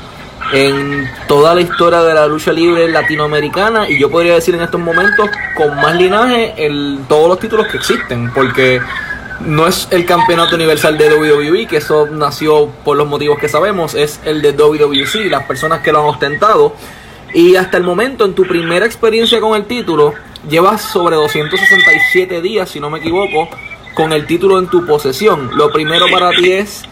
en 0.54 1.10
toda 1.28 1.56
la 1.56 1.62
historia 1.62 2.02
de 2.02 2.14
la 2.14 2.28
lucha 2.28 2.52
libre 2.52 2.90
latinoamericana 2.90 3.90
y 3.90 4.00
yo 4.00 4.10
podría 4.10 4.36
decir 4.36 4.56
en 4.56 4.62
estos 4.62 4.82
momentos 4.82 5.30
con 5.56 5.76
más 5.76 5.96
linaje 5.96 6.54
en 6.58 7.06
todos 7.08 7.28
los 7.28 7.40
títulos 7.40 7.68
que 7.68 7.78
existen 7.78 8.32
porque 8.34 8.82
no 9.42 9.68
es 9.68 9.88
el 9.92 10.06
campeonato 10.06 10.56
universal 10.56 10.98
de 10.98 11.14
WWE 11.14 11.68
que 11.68 11.78
eso 11.78 12.08
nació 12.08 12.68
por 12.84 12.98
los 12.98 13.08
motivos 13.08 13.38
que 13.40 13.48
sabemos 13.48 13.94
es 13.94 14.20
el 14.26 14.42
de 14.42 14.54
WWC 14.54 15.30
las 15.30 15.44
personas 15.44 15.82
que 15.82 15.92
lo 15.92 16.00
han 16.00 16.06
ostentado 16.06 16.76
y 17.34 17.56
hasta 17.56 17.78
el 17.78 17.84
momento, 17.84 18.26
en 18.26 18.34
tu 18.34 18.44
primera 18.44 18.86
experiencia 18.86 19.40
con 19.40 19.56
el 19.56 19.66
título, 19.66 20.14
llevas 20.50 20.82
sobre 20.82 21.16
267 21.16 22.42
días, 22.42 22.70
si 22.70 22.80
no 22.80 22.90
me 22.90 23.00
equivoco, 23.00 23.48
con 23.94 24.14
el 24.14 24.26
título 24.26 24.58
en 24.58 24.68
tu 24.68 24.86
posesión. 24.86 25.52
Lo 25.56 25.72
primero 25.72 26.06
para 26.12 26.32
ti 26.32 26.52
es, 26.52 26.84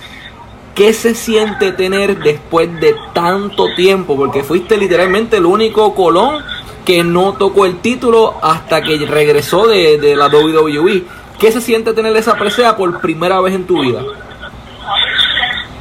¿qué 0.78 0.94
se 0.94 1.16
siente 1.16 1.72
tener 1.72 2.20
después 2.20 2.80
de 2.80 2.96
tanto 3.14 3.74
tiempo? 3.76 4.16
Porque 4.16 4.44
fuiste 4.44 4.78
literalmente 4.78 5.38
el 5.38 5.46
único 5.46 5.96
Colón 5.96 6.46
que 6.86 7.04
no 7.04 7.34
tocó 7.34 7.66
el 7.66 7.82
título 7.82 8.38
hasta 8.44 8.84
que 8.84 8.98
regresó 9.08 9.68
de, 9.68 9.98
de 9.98 10.16
la 10.16 10.28
WWE. 10.28 11.04
¿Qué 11.40 11.52
se 11.52 11.62
siente 11.62 11.94
tener 11.94 12.16
esa 12.16 12.36
presea 12.36 12.78
por 12.78 13.02
primera 13.02 13.42
vez 13.42 13.56
en 13.56 13.66
tu 13.66 13.82
vida? 13.82 14.02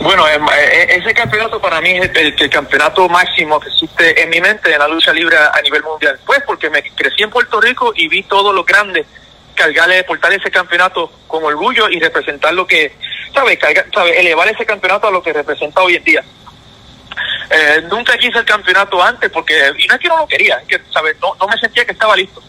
Bueno, 0.00 0.26
em, 0.28 0.42
eh, 0.44 0.96
ese 0.96 1.12
campeonato 1.12 1.60
para 1.60 1.80
mí 1.80 1.90
es 1.90 2.10
el, 2.14 2.50
campeonato 2.50 3.08
máximo 3.08 3.60
que 3.60 3.68
existe 3.68 4.22
en 4.22 4.30
mi 4.30 4.40
mente 4.40 4.72
en 4.72 4.78
la 4.78 4.88
lucha 4.88 5.12
libre 5.12 5.36
a 5.36 5.60
nivel 5.62 5.82
mundial. 5.82 6.18
Pues 6.24 6.40
porque 6.46 6.70
me 6.70 6.82
crecí 6.82 7.22
en 7.22 7.30
Puerto 7.30 7.60
Rico 7.60 7.92
y 7.94 8.08
vi 8.08 8.22
todo 8.22 8.52
lo 8.52 8.64
grande 8.64 9.04
cargarle, 9.54 10.04
portar 10.04 10.32
ese 10.32 10.50
campeonato 10.50 11.10
con 11.26 11.42
orgullo 11.42 11.88
y 11.88 11.98
representar 11.98 12.54
lo 12.54 12.66
que, 12.66 12.92
Cargar, 13.58 13.86
¿sabe? 13.92 14.18
Elevar 14.18 14.48
ese 14.48 14.64
campeonato 14.64 15.08
a 15.08 15.10
lo 15.10 15.22
que 15.22 15.32
representa 15.32 15.82
hoy 15.82 15.96
en 15.96 16.04
día. 16.04 16.24
Eh, 17.50 17.82
nunca 17.90 18.16
quise 18.18 18.38
el 18.38 18.44
campeonato 18.44 19.02
antes 19.02 19.30
porque, 19.30 19.72
y 19.78 19.86
no 19.86 19.94
es 19.94 20.00
que 20.00 20.08
no 20.08 20.18
lo 20.18 20.26
quería, 20.26 20.56
es 20.58 20.68
que, 20.68 20.80
¿sabes? 20.92 21.16
No, 21.20 21.34
no 21.40 21.46
me 21.46 21.58
sentía 21.58 21.84
que 21.84 21.92
estaba 21.92 22.16
listo. 22.16 22.42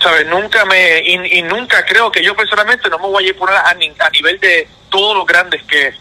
¿Sabes? 0.00 0.26
Nunca 0.26 0.64
me, 0.64 1.00
y, 1.00 1.42
nunca 1.42 1.84
creo 1.84 2.10
que 2.10 2.22
yo 2.22 2.34
personalmente 2.36 2.88
no 2.88 2.98
me 2.98 3.08
voy 3.08 3.24
a 3.24 3.28
ir 3.28 3.36
por 3.36 3.50
a, 3.50 3.68
a 3.68 3.74
nivel 3.74 4.38
de, 4.38 4.68
todos 4.88 5.16
los 5.16 5.26
grandes 5.26 5.62
que, 5.64 5.92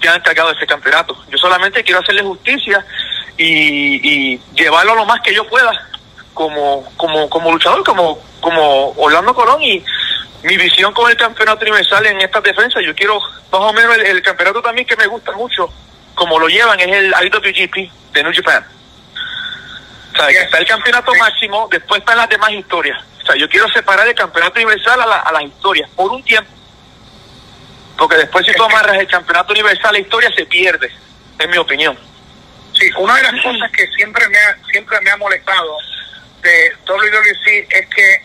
que 0.00 0.08
han 0.08 0.20
cargado 0.20 0.50
ese 0.50 0.66
campeonato. 0.66 1.16
Yo 1.28 1.38
solamente 1.38 1.82
quiero 1.84 2.00
hacerle 2.00 2.22
justicia 2.22 2.84
y, 3.36 4.34
y 4.34 4.40
llevarlo 4.54 4.94
lo 4.94 5.04
más 5.04 5.20
que 5.20 5.34
yo 5.34 5.46
pueda 5.48 5.72
como, 6.34 6.84
como, 6.96 7.28
como 7.28 7.52
luchador, 7.52 7.84
como, 7.84 8.18
como 8.40 8.90
Orlando 8.96 9.34
Colón 9.34 9.62
y 9.62 9.84
mi 10.42 10.56
visión 10.56 10.92
con 10.92 11.10
el 11.10 11.16
campeonato 11.16 11.62
universal 11.62 12.04
en 12.06 12.20
estas 12.20 12.42
defensas. 12.42 12.82
Yo 12.84 12.94
quiero 12.94 13.20
más 13.20 13.60
o 13.60 13.72
menos 13.72 13.96
el, 13.96 14.06
el 14.06 14.22
campeonato 14.22 14.62
también 14.62 14.86
que 14.86 14.96
me 14.96 15.06
gusta 15.06 15.32
mucho, 15.32 15.72
como 16.14 16.38
lo 16.38 16.48
llevan, 16.48 16.78
es 16.80 16.88
el 16.88 17.14
IWGP 17.22 17.90
de 18.12 18.22
New 18.22 18.32
Japan. 18.34 18.66
O 20.12 20.16
sea, 20.16 20.26
que 20.28 20.42
está 20.42 20.58
el 20.58 20.66
campeonato 20.66 21.14
máximo, 21.14 21.68
después 21.70 22.00
están 22.00 22.18
las 22.18 22.28
demás 22.28 22.50
historias. 22.50 23.02
O 23.22 23.26
sea, 23.26 23.36
yo 23.36 23.48
quiero 23.48 23.68
separar 23.68 24.06
el 24.06 24.14
campeonato 24.14 24.60
universal 24.60 25.00
a, 25.00 25.06
la, 25.06 25.16
a 25.20 25.32
las 25.32 25.44
historias 25.44 25.88
por 25.90 26.10
un 26.10 26.22
tiempo. 26.22 26.50
Porque 27.96 28.16
después 28.16 28.44
si 28.44 28.52
tú 28.52 28.64
amarras 28.64 28.98
el 28.98 29.06
campeonato 29.06 29.52
universal, 29.52 29.92
la 29.92 30.00
historia 30.00 30.30
se 30.34 30.44
pierde, 30.46 30.90
en 31.38 31.50
mi 31.50 31.56
opinión. 31.56 31.96
Sí, 32.74 32.90
una 32.96 33.14
de 33.16 33.22
las 33.22 33.42
cosas 33.42 33.70
que 33.70 33.86
siempre 33.88 34.26
me 34.28 34.38
ha, 34.38 34.56
siempre 34.70 35.00
me 35.02 35.10
ha 35.10 35.16
molestado 35.16 35.76
de 36.42 36.72
WWC 36.86 37.66
es 37.70 37.88
que 37.88 38.22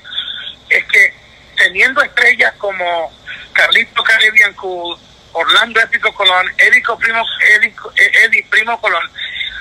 es 0.69 0.83
que 0.85 1.13
teniendo 1.57 2.01
estrellas 2.01 2.53
como 2.57 3.11
Carlito 3.53 4.03
Caribbean 4.03 4.53
Cool, 4.53 4.97
Orlando 5.33 5.79
Épico 5.81 6.13
Colón, 6.13 6.47
Eddie 6.57 6.83
Primo, 6.99 7.25
Eddie, 7.55 7.75
Eddie 8.23 8.45
Primo 8.49 8.79
Colón, 8.79 9.03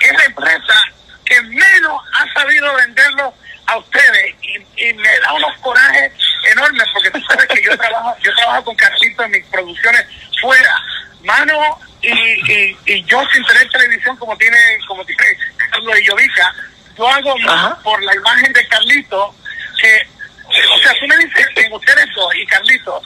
es 0.01 0.13
la 0.13 0.25
empresa 0.25 0.75
que 1.25 1.43
menos 1.43 2.03
ha 2.13 2.33
sabido 2.33 2.73
venderlo 2.75 3.35
a 3.67 3.79
ustedes 3.79 4.35
y, 4.43 4.89
y, 4.89 4.93
me 4.95 5.19
da 5.21 5.33
unos 5.33 5.57
corajes 5.59 6.13
enormes 6.53 6.87
porque 6.93 7.11
tú 7.11 7.21
sabes 7.29 7.47
que 7.49 7.61
yo 7.63 7.77
trabajo 7.77 8.17
yo 8.23 8.33
trabajo 8.37 8.65
con 8.65 8.77
Carlito 8.77 9.25
en 9.25 9.33
mis 9.33 9.45
producciones 9.47 10.07
fuera 10.41 10.73
mano 11.25 11.81
y, 12.01 12.13
y, 12.13 12.79
y 12.87 13.05
yo 13.07 13.21
sin 13.33 13.45
tener 13.45 13.69
televisión 13.71 14.17
como 14.19 14.37
tiene 14.37 14.57
como 14.87 15.05
tiene 15.05 15.25
Carlos 15.73 15.99
y 15.99 16.05
Yovica 16.05 16.55
yo 16.97 17.09
hago 17.09 17.37
más 17.39 17.75
por 17.81 18.01
la 18.05 18.15
imagen 18.15 18.53
de 18.53 18.69
Carlito 18.69 19.35
que 19.81 20.09
en 21.57 21.73
ustedes 21.73 22.07
dos 22.15 22.35
y 22.35 22.47
Carlito. 22.47 23.03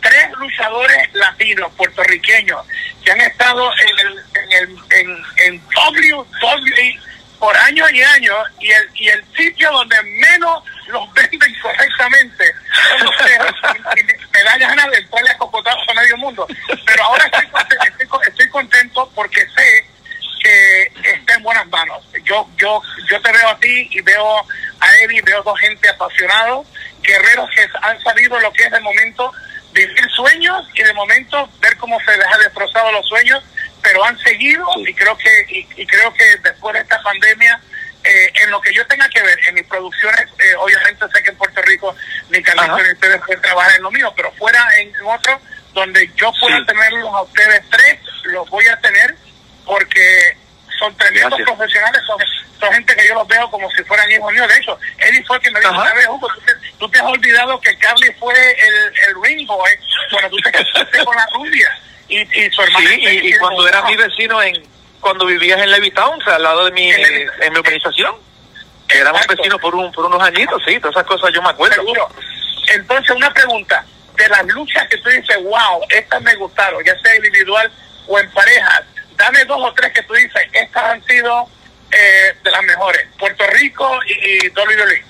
Tres 0.00 0.30
luchadores 0.38 1.12
latinos 1.14 1.72
puertorriqueños 1.76 2.64
que 3.04 3.10
han 3.10 3.20
estado 3.20 3.70
en 3.72 4.06
el 4.06 4.18
en 4.34 4.52
el 4.52 4.78
en, 4.90 5.24
en 5.46 5.62
WWE 5.66 7.00
por 7.38 7.56
años 7.56 7.92
y 7.92 8.02
años 8.02 8.36
y 8.60 8.70
el, 8.70 8.90
y 8.94 9.08
el 9.08 9.24
sitio 9.36 9.70
donde 9.70 9.96
menos 10.02 10.62
los 10.88 11.12
venden 11.12 11.54
correctamente 11.60 12.52
son 12.98 13.08
ustedes 13.08 13.38
me, 14.32 14.42
da 14.42 14.58
ganas 14.58 14.90
de 14.90 15.02
darle 15.02 15.30
a 15.30 15.38
cocotazo 15.38 15.90
a 15.90 15.94
medio 15.94 16.16
mundo. 16.16 16.46
Pero 16.86 17.04
ahora 17.04 17.24
estoy 17.26 17.46
contento, 17.48 17.84
estoy, 17.84 18.20
estoy 18.28 18.48
contento 18.48 19.12
porque 19.14 19.40
sé 19.40 19.86
que 20.42 20.92
está 21.12 21.34
en 21.34 21.42
buenas 21.42 21.66
manos. 21.68 22.02
Yo 22.24 22.48
yo 22.56 22.80
yo 23.08 23.20
te 23.20 23.32
veo 23.32 23.48
a 23.48 23.58
ti 23.58 23.88
y 23.90 24.00
veo 24.00 24.46
a 24.80 24.96
Eddie 24.96 25.22
veo 25.22 25.42
dos 25.42 25.58
gente 25.60 25.88
apasionados 25.88 26.66
guerreros 27.08 27.48
que 27.54 27.66
han 27.82 28.00
sabido 28.02 28.38
lo 28.38 28.52
que 28.52 28.64
es 28.64 28.70
de 28.70 28.80
momento 28.80 29.32
vivir 29.72 30.10
sueños 30.10 30.66
y 30.74 30.82
de 30.82 30.92
momento 30.92 31.48
ver 31.60 31.76
cómo 31.78 31.98
se 32.00 32.16
les 32.16 32.26
ha 32.26 32.38
destrozado 32.38 32.92
los 32.92 33.06
sueños 33.06 33.42
pero 33.82 34.04
han 34.04 34.18
seguido 34.18 34.66
y 34.86 34.92
creo 34.94 35.16
que 35.16 35.30
y, 35.48 35.68
y 35.82 35.86
creo 35.86 36.12
que 36.14 36.36
después 36.42 36.74
de 36.74 36.80
esta 36.80 37.00
pandemia 37.02 37.60
eh, 38.04 38.32
en 38.42 38.50
lo 38.50 38.60
que 38.60 38.72
yo 38.72 38.86
tenga 38.86 39.08
que 39.08 39.22
ver 39.22 39.38
en 39.48 39.54
mis 39.54 39.66
producciones 39.66 40.26
eh, 40.38 40.54
obviamente 40.58 41.04
sé 41.12 41.22
que 41.22 41.30
en 41.30 41.36
Puerto 41.36 41.60
Rico 41.62 41.94
ni 42.30 42.42
Carlitos 42.42 42.82
ni 42.82 42.92
ustedes 42.92 43.20
pueden 43.24 43.42
trabajar 43.42 43.76
en 43.76 43.82
lo 43.82 43.90
mío 43.90 44.12
pero 44.16 44.32
fuera 44.32 44.60
en, 44.78 44.88
en 44.94 45.06
otro 45.06 45.40
donde 45.72 46.10
yo 46.16 46.32
pueda 46.40 46.58
sí. 46.58 46.66
tenerlos 46.66 47.14
a 47.14 47.22
ustedes 47.22 47.62
tres 47.70 48.00
los 48.24 48.48
voy 48.50 48.66
a 48.66 48.80
tener 48.80 49.14
porque 49.64 50.36
son 50.78 50.96
tremendos 50.96 51.38
Gracias. 51.38 51.48
profesionales 51.48 52.02
son, 52.06 52.18
son 52.58 52.72
gente 52.72 52.94
que 52.96 53.06
yo 53.08 53.14
los 53.14 53.28
veo 53.28 53.50
como 53.50 53.70
si 53.70 53.82
fueran 53.84 54.10
hijos 54.10 54.32
míos 54.32 54.48
de 54.48 54.56
hecho 54.56 54.78
Eddie 54.98 55.24
fue 55.24 55.40
que 55.40 55.50
me 55.50 55.60
dijo 55.60 55.74
sabes 55.74 56.06
Hugo 56.08 56.28
tú 56.34 56.40
te, 56.40 56.52
tú 56.78 56.88
te, 56.88 56.98
has 56.98 57.04
olvidado 57.04 57.60
que 57.60 57.76
Carly 57.78 58.12
fue 58.18 58.34
el, 58.34 58.92
el 59.08 59.22
ring 59.22 59.46
boy 59.46 59.70
cuando 60.10 60.30
tú 60.30 60.36
te 60.38 60.52
casaste 60.52 61.04
con 61.04 61.16
la 61.16 61.26
rubia 61.34 61.78
y, 62.08 62.20
y 62.20 62.50
su 62.50 62.62
hermano. 62.62 62.88
Sí, 62.88 63.00
y, 63.00 63.28
y 63.28 63.38
cuando 63.38 63.66
era 63.68 63.82
mi 63.82 63.96
vecino 63.96 64.42
en 64.42 64.62
cuando 65.00 65.26
vivías 65.26 65.60
en 65.60 65.70
Levittown, 65.70 66.20
o 66.20 66.24
sea, 66.24 66.36
al 66.36 66.42
lado 66.42 66.64
de 66.64 66.72
mi, 66.72 66.90
en, 66.90 67.30
en 67.40 67.52
mi 67.52 67.58
organización, 67.58 68.16
que 68.88 68.98
éramos 68.98 69.26
vecinos 69.26 69.60
por, 69.60 69.74
un, 69.74 69.92
por 69.92 70.06
unos 70.06 70.22
añitos, 70.22 70.62
sí, 70.66 70.78
todas 70.80 70.96
esas 70.96 71.06
cosas 71.06 71.30
yo 71.32 71.42
me 71.42 71.50
acuerdo. 71.50 71.76
Seguro. 71.76 72.08
Entonces, 72.68 73.16
una 73.16 73.32
pregunta, 73.32 73.84
de 74.18 74.28
las 74.28 74.44
luchas 74.46 74.86
que 74.88 74.98
tú 74.98 75.08
dices, 75.08 75.36
wow, 75.42 75.80
estas 75.88 76.20
me 76.22 76.34
gustaron, 76.34 76.84
ya 76.84 76.98
sea 76.98 77.16
individual 77.16 77.70
o 78.08 78.18
en 78.18 78.30
pareja, 78.32 78.84
dame 79.16 79.44
dos 79.44 79.58
o 79.60 79.72
tres 79.74 79.92
que 79.92 80.02
tú 80.02 80.14
dices, 80.14 80.42
estas 80.52 80.84
han 80.84 81.04
sido 81.04 81.48
eh, 81.90 82.36
de 82.42 82.50
las 82.50 82.62
mejores, 82.64 83.06
Puerto 83.18 83.44
Rico 83.52 84.00
y, 84.06 84.46
y 84.46 84.48
WWE. 84.48 85.04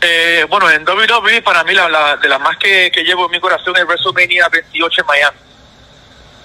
Eh, 0.00 0.46
bueno, 0.48 0.70
en 0.70 0.86
WWE 0.86 1.42
para 1.42 1.64
mí 1.64 1.72
la, 1.72 2.16
de 2.16 2.28
las 2.28 2.40
más 2.40 2.56
que, 2.58 2.90
llevo 3.04 3.26
en 3.26 3.30
mi 3.32 3.40
corazón 3.40 3.74
es 3.76 3.84
WrestleMania 3.84 4.48
28 4.48 5.00
en 5.00 5.06
Miami 5.06 5.38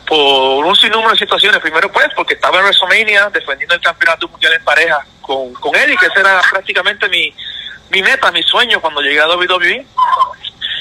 por 0.06 0.66
un 0.66 0.76
sinnúmero 0.76 1.12
de 1.12 1.18
situaciones. 1.18 1.62
Primero, 1.62 1.92
pues, 1.92 2.08
porque 2.16 2.34
estaba 2.34 2.58
en 2.58 2.64
WrestleMania 2.66 3.30
defendiendo 3.30 3.76
el 3.76 3.82
campeonato 3.82 4.28
mundial 4.28 4.54
en 4.54 4.64
pareja 4.64 5.06
con, 5.22 5.54
con 5.54 5.72
y 5.76 5.96
que 5.98 6.08
esa 6.08 6.20
era 6.20 6.42
prácticamente 6.50 7.08
mi, 7.08 7.34
mi 7.90 8.02
meta, 8.02 8.32
mi 8.32 8.42
sueño 8.42 8.82
cuando 8.82 9.02
llegué 9.02 9.20
a 9.20 9.28
WWE. 9.28 9.86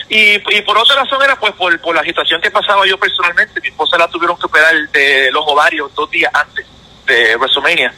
Y, 0.08 0.56
y 0.56 0.62
por 0.62 0.78
otra 0.78 0.96
razón 1.02 1.22
era 1.22 1.38
pues 1.38 1.52
por, 1.52 1.78
por 1.80 1.94
la 1.94 2.02
situación 2.02 2.40
que 2.40 2.50
pasaba 2.50 2.86
yo 2.86 2.98
personalmente. 2.98 3.60
Mi 3.60 3.68
esposa 3.68 3.98
la 3.98 4.08
tuvieron 4.08 4.38
que 4.38 4.46
operar 4.46 4.74
de 4.90 5.30
los 5.30 5.44
ovarios 5.46 5.94
dos 5.94 6.10
días 6.10 6.32
antes 6.32 6.66
de 7.06 7.36
WrestleMania. 7.36 7.92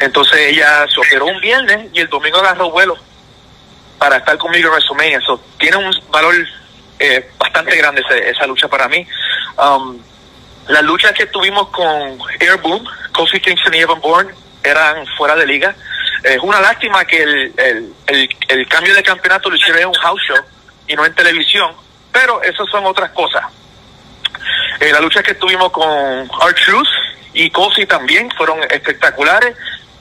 Entonces 0.00 0.38
ella 0.52 0.86
se 0.92 1.00
operó 1.00 1.26
un 1.26 1.40
viernes 1.40 1.88
y 1.92 2.00
el 2.00 2.08
domingo 2.08 2.38
agarró 2.38 2.70
vuelo 2.70 2.96
para 3.98 4.18
estar 4.18 4.36
conmigo 4.38 4.68
en 4.68 4.74
WrestleMania. 4.74 5.20
So, 5.22 5.40
tiene 5.58 5.76
un 5.76 5.90
valor 6.10 6.34
eh, 6.98 7.30
bastante 7.38 7.76
grande 7.76 8.02
ese, 8.08 8.30
esa 8.30 8.46
lucha 8.46 8.68
para 8.68 8.88
mí. 8.88 9.06
Um, 9.56 9.98
las 10.68 10.82
luchas 10.82 11.12
que 11.12 11.26
tuvimos 11.26 11.68
con 11.68 12.18
Air 12.40 12.56
Boom, 12.60 12.84
Kofi 13.12 13.40
Kingston 13.40 13.74
y 13.74 13.78
Evan 13.78 14.00
Bourne 14.00 14.34
eran 14.62 15.06
fuera 15.16 15.36
de 15.36 15.46
liga. 15.46 15.74
Es 16.22 16.38
una 16.42 16.60
lástima 16.60 17.04
que 17.04 17.22
el, 17.22 17.52
el, 17.56 17.94
el, 18.06 18.36
el, 18.48 18.68
cambio 18.68 18.94
de 18.94 19.02
campeonato 19.02 19.48
lo 19.48 19.56
hicieron 19.56 19.80
en 19.82 19.88
un 19.88 19.94
house 19.94 20.20
show 20.26 20.36
y 20.88 20.94
no 20.94 21.06
en 21.06 21.14
televisión, 21.14 21.72
pero 22.12 22.42
esas 22.42 22.68
son 22.70 22.84
otras 22.84 23.10
cosas. 23.10 23.44
Eh, 24.80 24.92
la 24.92 25.00
lucha 25.00 25.22
que 25.22 25.34
tuvimos 25.34 25.70
con 25.70 25.84
R-Truth 25.86 26.88
y 27.32 27.50
Kofi 27.50 27.86
también 27.86 28.30
fueron 28.36 28.60
espectaculares. 28.70 29.56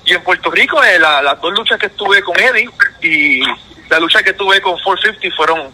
Y 0.05 0.13
en 0.13 0.23
Puerto 0.23 0.51
Rico, 0.51 0.83
eh, 0.83 0.99
la, 0.99 1.21
las 1.21 1.41
dos 1.41 1.51
luchas 1.53 1.79
que 1.79 1.87
estuve 1.87 2.21
con 2.21 2.39
Eddie 2.39 2.69
y 3.01 3.41
la 3.89 3.99
lucha 3.99 4.21
que 4.23 4.33
tuve 4.33 4.61
con 4.61 4.73
450 4.81 5.35
fueron 5.35 5.73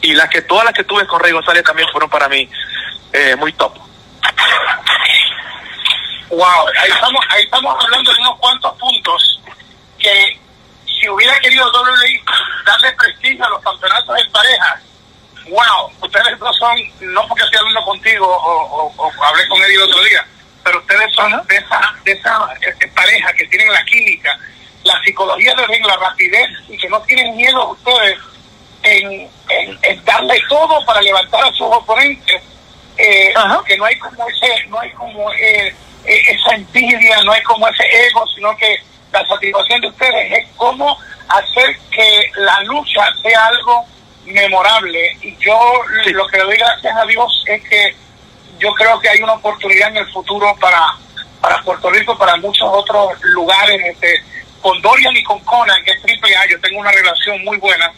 y 0.00 0.14
las 0.14 0.28
que 0.28 0.42
todas 0.42 0.64
las 0.64 0.74
que 0.74 0.84
tuve 0.84 1.06
con 1.06 1.20
Rey 1.20 1.32
González 1.32 1.64
también 1.64 1.88
fueron 1.90 2.08
para 2.08 2.28
mí 2.28 2.48
eh, 3.12 3.36
muy 3.36 3.52
top. 3.54 3.74
Wow, 6.30 6.68
ahí 6.78 6.90
estamos, 6.90 7.24
ahí 7.30 7.42
estamos 7.44 7.84
hablando 7.84 8.12
de 8.12 8.20
unos 8.20 8.38
cuantos 8.38 8.78
puntos 8.78 9.40
que 9.98 10.38
si 10.84 11.08
hubiera 11.08 11.38
querido 11.40 11.66
WWE 11.72 12.22
darle 12.64 12.92
prestigio 12.92 13.44
a 13.44 13.48
los 13.48 13.62
campeonatos 13.62 14.18
en 14.18 14.30
pareja, 14.30 14.80
wow, 15.48 15.90
ustedes 16.02 16.38
dos 16.38 16.56
son, 16.58 16.76
no 17.00 17.26
porque 17.26 17.44
estoy 17.44 17.58
hablando 17.58 17.82
contigo 17.82 18.26
o, 18.26 18.92
o, 18.96 19.24
hablé 19.24 19.48
con 19.48 19.62
él 19.62 19.70
el 19.70 19.82
otro 19.82 20.02
día, 20.02 20.26
ustedes 20.88 21.14
son 21.14 21.30
de 21.46 21.56
esa, 21.56 21.80
de 22.04 22.12
esa 22.12 22.48
eh, 22.62 22.86
pareja 22.94 23.32
que 23.34 23.46
tienen 23.46 23.70
la 23.72 23.84
química, 23.84 24.38
la 24.84 25.00
psicología 25.02 25.54
ring, 25.68 25.84
la 25.84 25.96
rapidez 25.96 26.48
y 26.68 26.78
que 26.78 26.88
no 26.88 27.00
tienen 27.02 27.36
miedo 27.36 27.70
ustedes 27.70 28.18
en, 28.82 29.12
en, 29.48 29.78
en, 29.82 30.04
darle 30.04 30.40
todo 30.48 30.84
para 30.86 31.02
levantar 31.02 31.44
a 31.44 31.52
sus 31.52 31.66
oponentes 31.66 32.42
eh, 32.96 33.34
que 33.66 33.76
no 33.76 33.84
hay 33.84 33.98
como 33.98 34.28
ese 34.28 34.66
no 34.68 34.80
hay 34.80 34.90
como 34.92 35.32
eh, 35.32 35.74
eh, 36.04 36.22
esa 36.28 36.54
envidia 36.54 37.22
no 37.24 37.32
hay 37.32 37.42
como 37.42 37.68
ese 37.68 37.84
ego 38.06 38.26
sino 38.34 38.56
que 38.56 38.76
la 39.12 39.26
satisfacción 39.26 39.80
de 39.80 39.88
ustedes 39.88 40.32
es 40.32 40.46
cómo 40.56 40.96
hacer 41.28 41.76
que 41.90 42.30
la 42.36 42.62
lucha 42.62 43.12
sea 43.22 43.46
algo 43.46 43.84
memorable 44.24 45.18
y 45.22 45.36
yo 45.36 45.58
sí. 46.04 46.10
lo 46.10 46.26
que 46.28 46.38
le 46.38 46.44
doy 46.44 46.56
gracias 46.56 46.96
a 46.96 47.04
Dios 47.04 47.44
es 47.46 47.68
que 47.68 47.96
yo 48.58 48.72
creo 48.74 48.98
que 49.00 49.08
hay 49.08 49.22
una 49.22 49.34
oportunidad 49.34 49.90
en 49.90 49.98
el 49.98 50.12
futuro 50.12 50.54
para 50.60 50.94
para 51.40 51.62
Puerto 51.62 51.88
Rico 51.90 52.18
para 52.18 52.36
muchos 52.36 52.68
otros 52.68 53.12
lugares 53.22 53.80
este, 53.84 54.22
con 54.60 54.80
Dorian 54.82 55.16
y 55.16 55.22
con 55.22 55.38
Conan 55.44 55.82
que 55.84 55.92
es 55.92 56.02
triple 56.02 56.36
A 56.36 56.46
yo 56.48 56.60
tengo 56.60 56.80
una 56.80 56.90
relación 56.90 57.44
muy 57.44 57.56
buena 57.58 57.92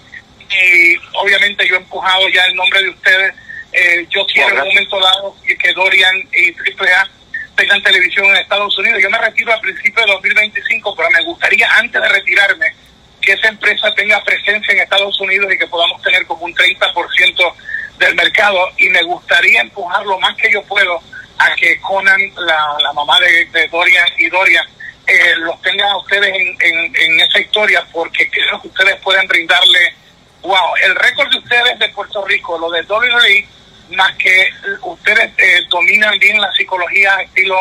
y 0.51 0.97
obviamente 1.15 1.67
yo 1.69 1.77
he 1.77 1.79
empujado 1.79 2.29
ya 2.29 2.45
el 2.47 2.57
nombre 2.57 2.83
de 2.83 2.91
ustedes. 2.91 3.35
Eh, 3.73 4.07
yo 4.11 4.27
quiero 4.27 4.49
en 4.51 4.63
un 4.63 4.69
momento 4.69 4.99
dado 4.99 5.37
que 5.45 5.73
Dorian 5.73 6.29
y 6.33 6.53
Triple 6.53 6.93
A 6.93 7.09
tengan 7.57 7.83
televisión 7.83 8.27
en 8.27 8.37
Estados 8.37 8.77
Unidos. 8.79 9.01
Yo 9.01 9.11
me 9.11 9.19
retiro 9.19 9.53
a 9.53 9.61
principios 9.61 10.07
de 10.07 10.13
2025, 10.13 10.97
pero 10.97 11.11
me 11.11 11.23
gustaría 11.23 11.69
antes 11.77 12.01
de 12.01 12.09
retirarme 12.09 12.75
que 13.21 13.33
esa 13.33 13.49
empresa 13.49 13.93
tenga 13.95 14.23
presencia 14.25 14.73
en 14.73 14.81
Estados 14.81 15.21
Unidos 15.21 15.53
y 15.53 15.59
que 15.59 15.67
podamos 15.67 16.03
tener 16.03 16.27
como 16.27 16.47
un 16.47 16.55
30% 16.55 17.55
del 18.01 18.15
mercado 18.15 18.73
y 18.79 18.89
me 18.89 19.03
gustaría 19.03 19.61
empujar 19.61 20.05
lo 20.07 20.19
más 20.19 20.35
que 20.37 20.51
yo 20.51 20.63
puedo 20.65 21.01
a 21.39 21.55
que 21.55 21.79
Conan, 21.81 22.21
la, 22.37 22.77
la 22.83 22.93
mamá 22.95 23.21
de, 23.21 23.45
de 23.47 23.69
Dorian 23.69 24.09
y 24.19 24.29
Dorian, 24.29 24.67
eh, 25.07 25.35
los 25.37 25.61
tengan 25.63 25.91
a 25.91 25.99
ustedes 25.99 26.29
en, 26.35 26.57
en, 26.61 26.97
en, 26.97 27.21
esa 27.21 27.41
historia 27.41 27.87
porque 27.93 28.29
creo 28.31 28.61
que 28.61 28.69
ustedes 28.69 28.97
pueden 28.97 29.27
brindarle, 29.29 29.95
wow, 30.43 30.77
el 30.83 30.95
récord 30.97 31.31
de 31.31 31.39
ustedes 31.39 31.79
de 31.79 31.89
Puerto 31.91 32.25
Rico, 32.25 32.59
lo 32.59 32.71
de 32.71 32.83
WWE, 32.83 33.47
más 33.91 34.15
que 34.17 34.51
ustedes 34.83 35.33
eh, 35.37 35.63
dominan 35.69 36.19
bien 36.19 36.41
la 36.41 36.53
psicología 36.53 37.21
estilo 37.23 37.57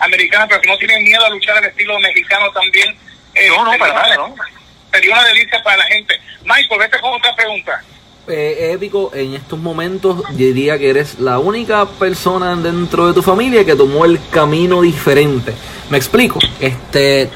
americana, 0.00 0.48
pero 0.48 0.60
que 0.60 0.68
no 0.68 0.78
tienen 0.78 1.04
miedo 1.04 1.24
a 1.24 1.30
luchar 1.30 1.56
al 1.56 1.64
estilo 1.64 1.98
mexicano 2.00 2.50
también. 2.50 2.96
Eh, 3.34 3.48
no, 3.48 3.64
no, 3.64 3.78
para 3.78 3.94
nada, 3.94 4.16
¿no? 4.16 4.34
Sería 4.92 5.14
una 5.14 5.24
delicia 5.24 5.62
para 5.62 5.78
la 5.78 5.84
gente. 5.84 6.20
Michael, 6.42 6.80
vete 6.80 7.00
con 7.00 7.12
otra 7.14 7.34
pregunta. 7.34 7.82
Eh, 8.26 8.70
épico, 8.72 9.10
en 9.12 9.34
estos 9.34 9.58
momentos 9.58 10.22
diría 10.34 10.78
que 10.78 10.88
eres 10.88 11.20
la 11.20 11.38
única 11.38 11.84
persona 11.84 12.56
dentro 12.56 13.06
de 13.06 13.12
tu 13.12 13.20
familia 13.20 13.66
que 13.66 13.76
tomó 13.76 14.06
el 14.06 14.18
camino 14.30 14.80
diferente. 14.80 15.52
Me 15.90 15.98
explico. 15.98 16.38
Este, 16.58 17.28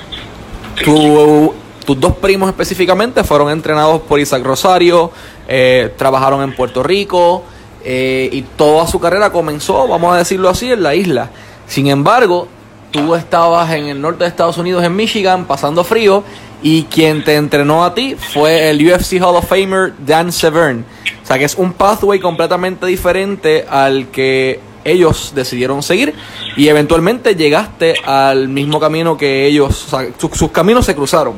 tu, 0.82 1.52
tus 1.84 2.00
dos 2.00 2.16
primos 2.16 2.48
específicamente 2.48 3.22
fueron 3.22 3.50
entrenados 3.50 4.00
por 4.02 4.18
Isaac 4.18 4.42
Rosario, 4.42 5.10
eh, 5.46 5.92
trabajaron 5.98 6.42
en 6.42 6.54
Puerto 6.54 6.82
Rico 6.82 7.44
eh, 7.84 8.30
y 8.32 8.42
toda 8.42 8.86
su 8.86 8.98
carrera 8.98 9.30
comenzó, 9.30 9.86
vamos 9.88 10.14
a 10.14 10.18
decirlo 10.18 10.48
así, 10.48 10.72
en 10.72 10.82
la 10.82 10.94
isla. 10.94 11.30
Sin 11.66 11.88
embargo, 11.88 12.48
tú 12.90 13.14
estabas 13.14 13.70
en 13.72 13.88
el 13.88 14.00
norte 14.00 14.24
de 14.24 14.28
Estados 14.30 14.56
Unidos, 14.56 14.82
en 14.84 14.96
Michigan, 14.96 15.44
pasando 15.44 15.84
frío 15.84 16.24
y 16.62 16.84
quien 16.84 17.24
te 17.24 17.36
entrenó 17.36 17.84
a 17.84 17.94
ti 17.94 18.16
fue 18.32 18.70
el 18.70 18.84
UFC 18.84 19.14
Hall 19.20 19.36
of 19.36 19.46
Famer 19.46 19.94
Dan 20.04 20.32
Severn. 20.32 20.84
O 21.22 21.26
sea 21.26 21.38
que 21.38 21.44
es 21.44 21.54
un 21.54 21.72
pathway 21.72 22.18
completamente 22.18 22.86
diferente 22.86 23.66
al 23.68 24.08
que 24.08 24.60
ellos 24.84 25.32
decidieron 25.34 25.82
seguir 25.82 26.14
y 26.56 26.68
eventualmente 26.68 27.34
llegaste 27.34 27.94
al 28.04 28.48
mismo 28.48 28.80
camino 28.80 29.16
que 29.16 29.46
ellos, 29.46 29.86
sus, 30.18 30.50
caminos 30.50 30.86
se 30.86 30.94
cruzaron. 30.94 31.34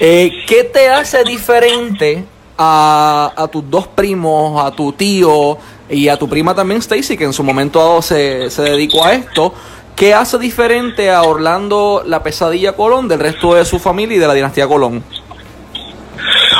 Eh, 0.00 0.30
¿Qué 0.46 0.64
te 0.64 0.88
hace 0.88 1.24
diferente 1.24 2.24
a, 2.56 3.32
a, 3.36 3.48
tus 3.48 3.68
dos 3.68 3.86
primos, 3.88 4.64
a 4.64 4.70
tu 4.70 4.92
tío 4.92 5.58
y 5.90 6.08
a 6.08 6.16
tu 6.16 6.28
prima 6.28 6.54
también 6.54 6.80
Stacy, 6.80 7.16
que 7.16 7.24
en 7.24 7.32
su 7.32 7.42
momento 7.42 7.78
dado 7.78 8.02
se, 8.02 8.50
se 8.50 8.62
dedicó 8.62 9.04
a 9.04 9.12
esto? 9.12 9.52
¿Qué 9.98 10.14
hace 10.14 10.38
diferente 10.38 11.10
a 11.10 11.22
Orlando 11.22 12.04
la 12.06 12.22
pesadilla 12.22 12.74
Colón 12.74 13.08
del 13.08 13.18
resto 13.18 13.56
de 13.56 13.64
su 13.64 13.80
familia 13.80 14.16
y 14.16 14.20
de 14.20 14.28
la 14.28 14.34
dinastía 14.34 14.68
Colón? 14.68 15.04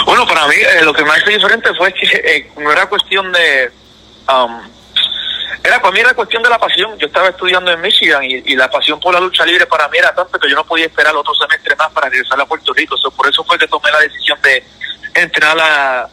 Bueno, 0.07 0.27
para 0.27 0.49
mí 0.49 0.57
eh, 0.57 0.83
lo 0.83 0.93
que 0.93 1.05
me 1.05 1.11
hace 1.13 1.31
diferente 1.31 1.73
fue 1.77 1.95
que 1.95 2.05
eh, 2.17 2.51
no 2.59 2.73
era 2.73 2.87
cuestión 2.87 3.31
de... 3.31 3.71
Um, 4.29 4.61
era 5.63 5.81
para 5.81 5.93
mí 5.93 6.01
era 6.01 6.15
cuestión 6.15 6.43
de 6.43 6.51
la 6.51 6.59
pasión. 6.59 6.99
Yo 6.99 7.07
estaba 7.07 7.29
estudiando 7.29 7.71
en 7.71 7.81
Michigan 7.81 8.25
y, 8.25 8.57
la 8.57 8.69
pasión 8.69 8.99
por 8.99 9.15
la 9.15 9.21
lucha 9.21 9.47
libre 9.47 9.67
para 9.67 9.87
mí 9.87 9.99
era 9.99 10.13
tanto 10.13 10.37
que 10.37 10.51
yo 10.51 10.57
no 10.57 10.65
podía 10.65 10.87
esperar 10.87 11.15
otro 11.15 11.33
semestre 11.35 11.77
más 11.77 11.93
para 11.93 12.09
regresar 12.09 12.41
a 12.41 12.47
Puerto 12.47 12.73
Rico. 12.75 12.97
por 13.17 13.29
eso 13.29 13.45
fue 13.45 13.57
que 13.57 13.69
tomé 13.69 13.93
la 13.93 14.01
decisión 14.01 14.41
de 14.43 14.65
entrenar 15.15 16.11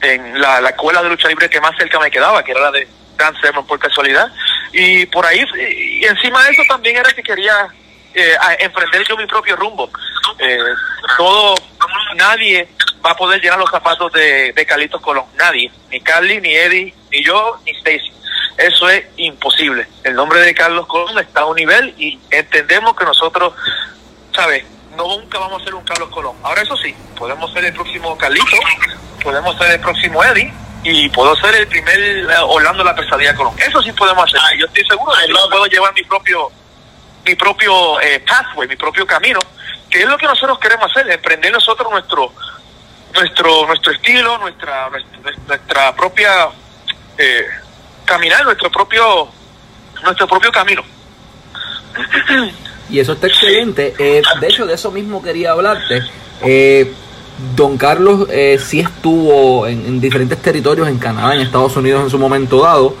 en 0.00 0.40
la, 0.40 0.62
la 0.62 0.70
escuela 0.70 1.02
de 1.02 1.10
lucha 1.10 1.28
libre 1.28 1.50
que 1.50 1.60
más 1.60 1.76
cerca 1.76 2.00
me 2.00 2.10
quedaba, 2.10 2.42
que 2.42 2.52
era 2.52 2.60
la 2.62 2.70
de 2.70 2.88
Dan 3.16 3.34
por 3.66 3.78
casualidad. 3.78 4.30
Y 4.78 5.06
por 5.06 5.24
ahí, 5.24 5.42
y 5.58 6.04
encima 6.04 6.44
de 6.44 6.50
eso 6.50 6.62
también 6.68 6.96
era 6.96 7.10
que 7.10 7.22
quería 7.22 7.66
eh, 8.12 8.36
emprender 8.58 9.02
yo 9.08 9.16
mi 9.16 9.24
propio 9.24 9.56
rumbo. 9.56 9.90
Eh, 10.38 10.58
todo, 11.16 11.54
nadie 12.14 12.68
va 13.04 13.12
a 13.12 13.16
poder 13.16 13.40
llenar 13.40 13.58
los 13.58 13.70
zapatos 13.70 14.12
de, 14.12 14.52
de 14.52 14.66
Carlitos 14.66 15.00
Colón, 15.00 15.24
nadie, 15.38 15.70
ni 15.90 15.98
Carly, 16.00 16.42
ni 16.42 16.54
Eddie, 16.54 16.94
ni 17.10 17.24
yo, 17.24 17.58
ni 17.64 17.72
Stacy. 17.72 18.12
Eso 18.58 18.90
es 18.90 19.06
imposible. 19.16 19.88
El 20.04 20.14
nombre 20.14 20.40
de 20.40 20.54
Carlos 20.54 20.86
Colón 20.86 21.18
está 21.20 21.40
a 21.40 21.46
un 21.46 21.56
nivel 21.56 21.94
y 21.96 22.20
entendemos 22.30 22.94
que 22.96 23.06
nosotros, 23.06 23.54
¿sabes? 24.34 24.62
No 24.94 25.08
nunca 25.08 25.38
vamos 25.38 25.62
a 25.62 25.64
ser 25.64 25.74
un 25.74 25.84
Carlos 25.84 26.10
Colón. 26.10 26.36
Ahora 26.42 26.60
eso 26.60 26.76
sí, 26.76 26.94
podemos 27.16 27.50
ser 27.54 27.64
el 27.64 27.72
próximo 27.72 28.14
Carlito, 28.18 28.58
podemos 29.22 29.56
ser 29.56 29.70
el 29.70 29.80
próximo 29.80 30.22
Eddie, 30.22 30.52
y 30.88 31.08
puedo 31.08 31.34
ser 31.36 31.52
el 31.56 31.66
primer 31.66 31.98
eh, 31.98 32.26
Orlando 32.42 32.84
la 32.84 32.94
pesadilla 32.94 33.34
Colón. 33.34 33.54
Eso 33.58 33.82
sí 33.82 33.90
podemos 33.92 34.24
hacer. 34.24 34.40
yo 34.58 34.66
estoy 34.66 34.84
seguro 34.86 35.12
de 35.16 35.26
que 35.26 35.32
yo 35.32 35.50
puedo 35.50 35.66
llevar 35.66 35.92
mi 35.94 36.02
propio 36.04 36.48
mi 37.24 37.34
propio 37.34 38.00
eh, 38.00 38.20
pathway, 38.20 38.68
mi 38.68 38.76
propio 38.76 39.04
camino, 39.04 39.40
que 39.90 40.02
es 40.02 40.08
lo 40.08 40.16
que 40.16 40.26
nosotros 40.26 40.60
queremos 40.60 40.88
hacer, 40.88 41.10
emprender 41.10 41.52
nosotros 41.52 41.90
nuestro 41.90 42.32
nuestro 43.14 43.66
nuestro 43.66 43.92
estilo, 43.92 44.38
nuestra 44.38 44.88
nuestra, 45.48 45.96
propia 45.96 46.48
eh, 47.18 47.46
caminar, 48.04 48.44
nuestro 48.44 48.70
propio 48.70 49.28
nuestro 50.04 50.28
propio 50.28 50.52
camino. 50.52 50.84
Y 52.88 53.00
eso 53.00 53.14
está 53.14 53.26
excelente. 53.26 53.94
Eh, 53.98 54.22
de 54.40 54.46
hecho, 54.46 54.64
de 54.64 54.74
eso 54.74 54.92
mismo 54.92 55.20
quería 55.20 55.50
hablarte. 55.50 56.04
Eh, 56.42 56.94
Don 57.54 57.76
Carlos 57.76 58.28
eh, 58.30 58.58
sí 58.62 58.80
estuvo 58.80 59.66
en, 59.66 60.00
diferentes 60.00 60.40
territorios 60.40 60.88
en 60.88 60.98
Canadá, 60.98 61.34
en 61.34 61.42
Estados 61.42 61.76
Unidos 61.76 62.04
en 62.04 62.10
su 62.10 62.18
momento 62.18 62.62
dado, 62.62 62.94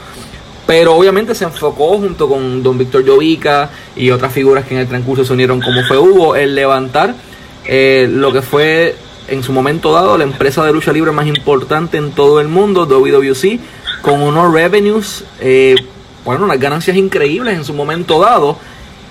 pero 0.66 0.94
obviamente 0.94 1.34
se 1.34 1.44
enfocó 1.44 1.98
junto 1.98 2.28
con 2.28 2.62
Don 2.62 2.76
Víctor 2.76 3.04
Llovica 3.04 3.70
y 3.94 4.10
otras 4.10 4.32
figuras 4.32 4.66
que 4.66 4.74
en 4.74 4.80
el 4.80 4.88
transcurso 4.88 5.24
se 5.24 5.32
unieron 5.32 5.60
como 5.60 5.82
fue 5.84 5.98
Hugo, 5.98 6.36
el 6.36 6.54
levantar 6.54 7.14
eh, 7.64 8.08
lo 8.10 8.32
que 8.32 8.42
fue 8.42 8.96
en 9.28 9.42
su 9.42 9.52
momento 9.52 9.92
dado 9.92 10.16
la 10.18 10.24
empresa 10.24 10.64
de 10.64 10.72
lucha 10.72 10.92
libre 10.92 11.12
más 11.12 11.26
importante 11.26 11.96
en 11.96 12.12
todo 12.12 12.40
el 12.40 12.48
mundo, 12.48 12.86
WWC, 12.86 13.58
con 14.02 14.22
unos 14.22 14.52
revenues, 14.52 15.24
eh, 15.40 15.74
bueno, 16.24 16.44
unas 16.44 16.60
ganancias 16.60 16.96
increíbles 16.96 17.54
en 17.54 17.64
su 17.64 17.72
momento 17.72 18.20
dado. 18.20 18.58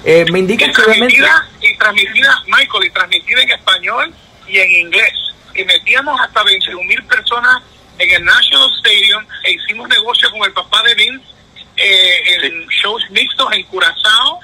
Eh, 0.03 0.25
me 0.31 0.39
indica 0.39 0.65
que. 0.65 0.71
Y 0.71 1.77
transmitida, 1.77 2.43
Michael, 2.45 2.85
y 2.85 2.89
transmitida 2.91 3.41
en 3.41 3.49
español 3.49 4.13
y 4.47 4.59
en 4.59 4.71
inglés. 4.71 5.13
Y 5.53 5.63
metíamos 5.63 6.19
hasta 6.19 6.43
21 6.43 6.83
mil 6.83 7.03
personas 7.05 7.61
en 7.97 8.11
el 8.11 8.25
National 8.25 8.69
Stadium 8.77 9.25
e 9.43 9.51
hicimos 9.51 9.87
negocio 9.89 10.29
con 10.31 10.43
el 10.43 10.51
papá 10.53 10.83
de 10.83 10.95
Vince 10.95 11.25
eh, 11.77 12.45
en 12.45 12.67
shows 12.67 13.09
mixtos 13.11 13.51
en 13.53 13.63
Curazao. 13.63 14.39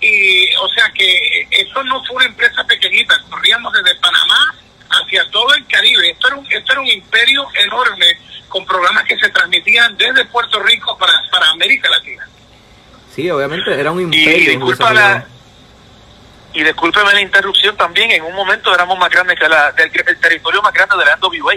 Y, 0.00 0.54
o 0.56 0.68
sea 0.68 0.90
que 0.92 1.48
eso 1.50 1.82
no 1.84 2.04
fue 2.04 2.16
una 2.16 2.26
empresa 2.26 2.64
pequeñita, 2.64 3.20
corríamos 3.28 3.72
desde 3.72 3.96
Panamá 3.96 4.54
hacia 4.90 5.28
todo 5.30 5.52
el 5.54 5.66
Caribe. 5.66 6.10
Esto 6.10 6.28
era 6.28 6.36
un, 6.36 6.46
esto 6.52 6.72
era 6.72 6.80
un 6.80 6.86
imperio 6.86 7.46
enorme 7.64 8.06
con 8.48 8.64
programas 8.64 9.04
que 9.04 9.18
se 9.18 9.28
transmitían 9.28 9.96
desde 9.96 10.24
Puerto 10.26 10.60
Rico 10.60 10.96
para, 10.98 11.12
para 11.30 11.50
América 11.50 11.90
Latina. 11.90 12.26
Sí, 13.14 13.28
obviamente 13.30 13.72
era 13.72 13.90
un 13.90 14.00
imperio. 14.00 14.52
Y 14.52 14.56
y 16.54 16.62
discúlpeme 16.62 17.12
la 17.12 17.20
interrupción 17.20 17.76
también, 17.76 18.10
en 18.10 18.22
un 18.22 18.34
momento 18.34 18.74
éramos 18.74 18.98
más 18.98 19.10
grandes 19.10 19.38
que 19.38 19.48
la, 19.48 19.72
del, 19.72 19.90
el 20.06 20.20
territorio 20.20 20.62
más 20.62 20.72
grande 20.72 20.96
de 20.96 21.04
la 21.04 21.16
NWA, 21.16 21.54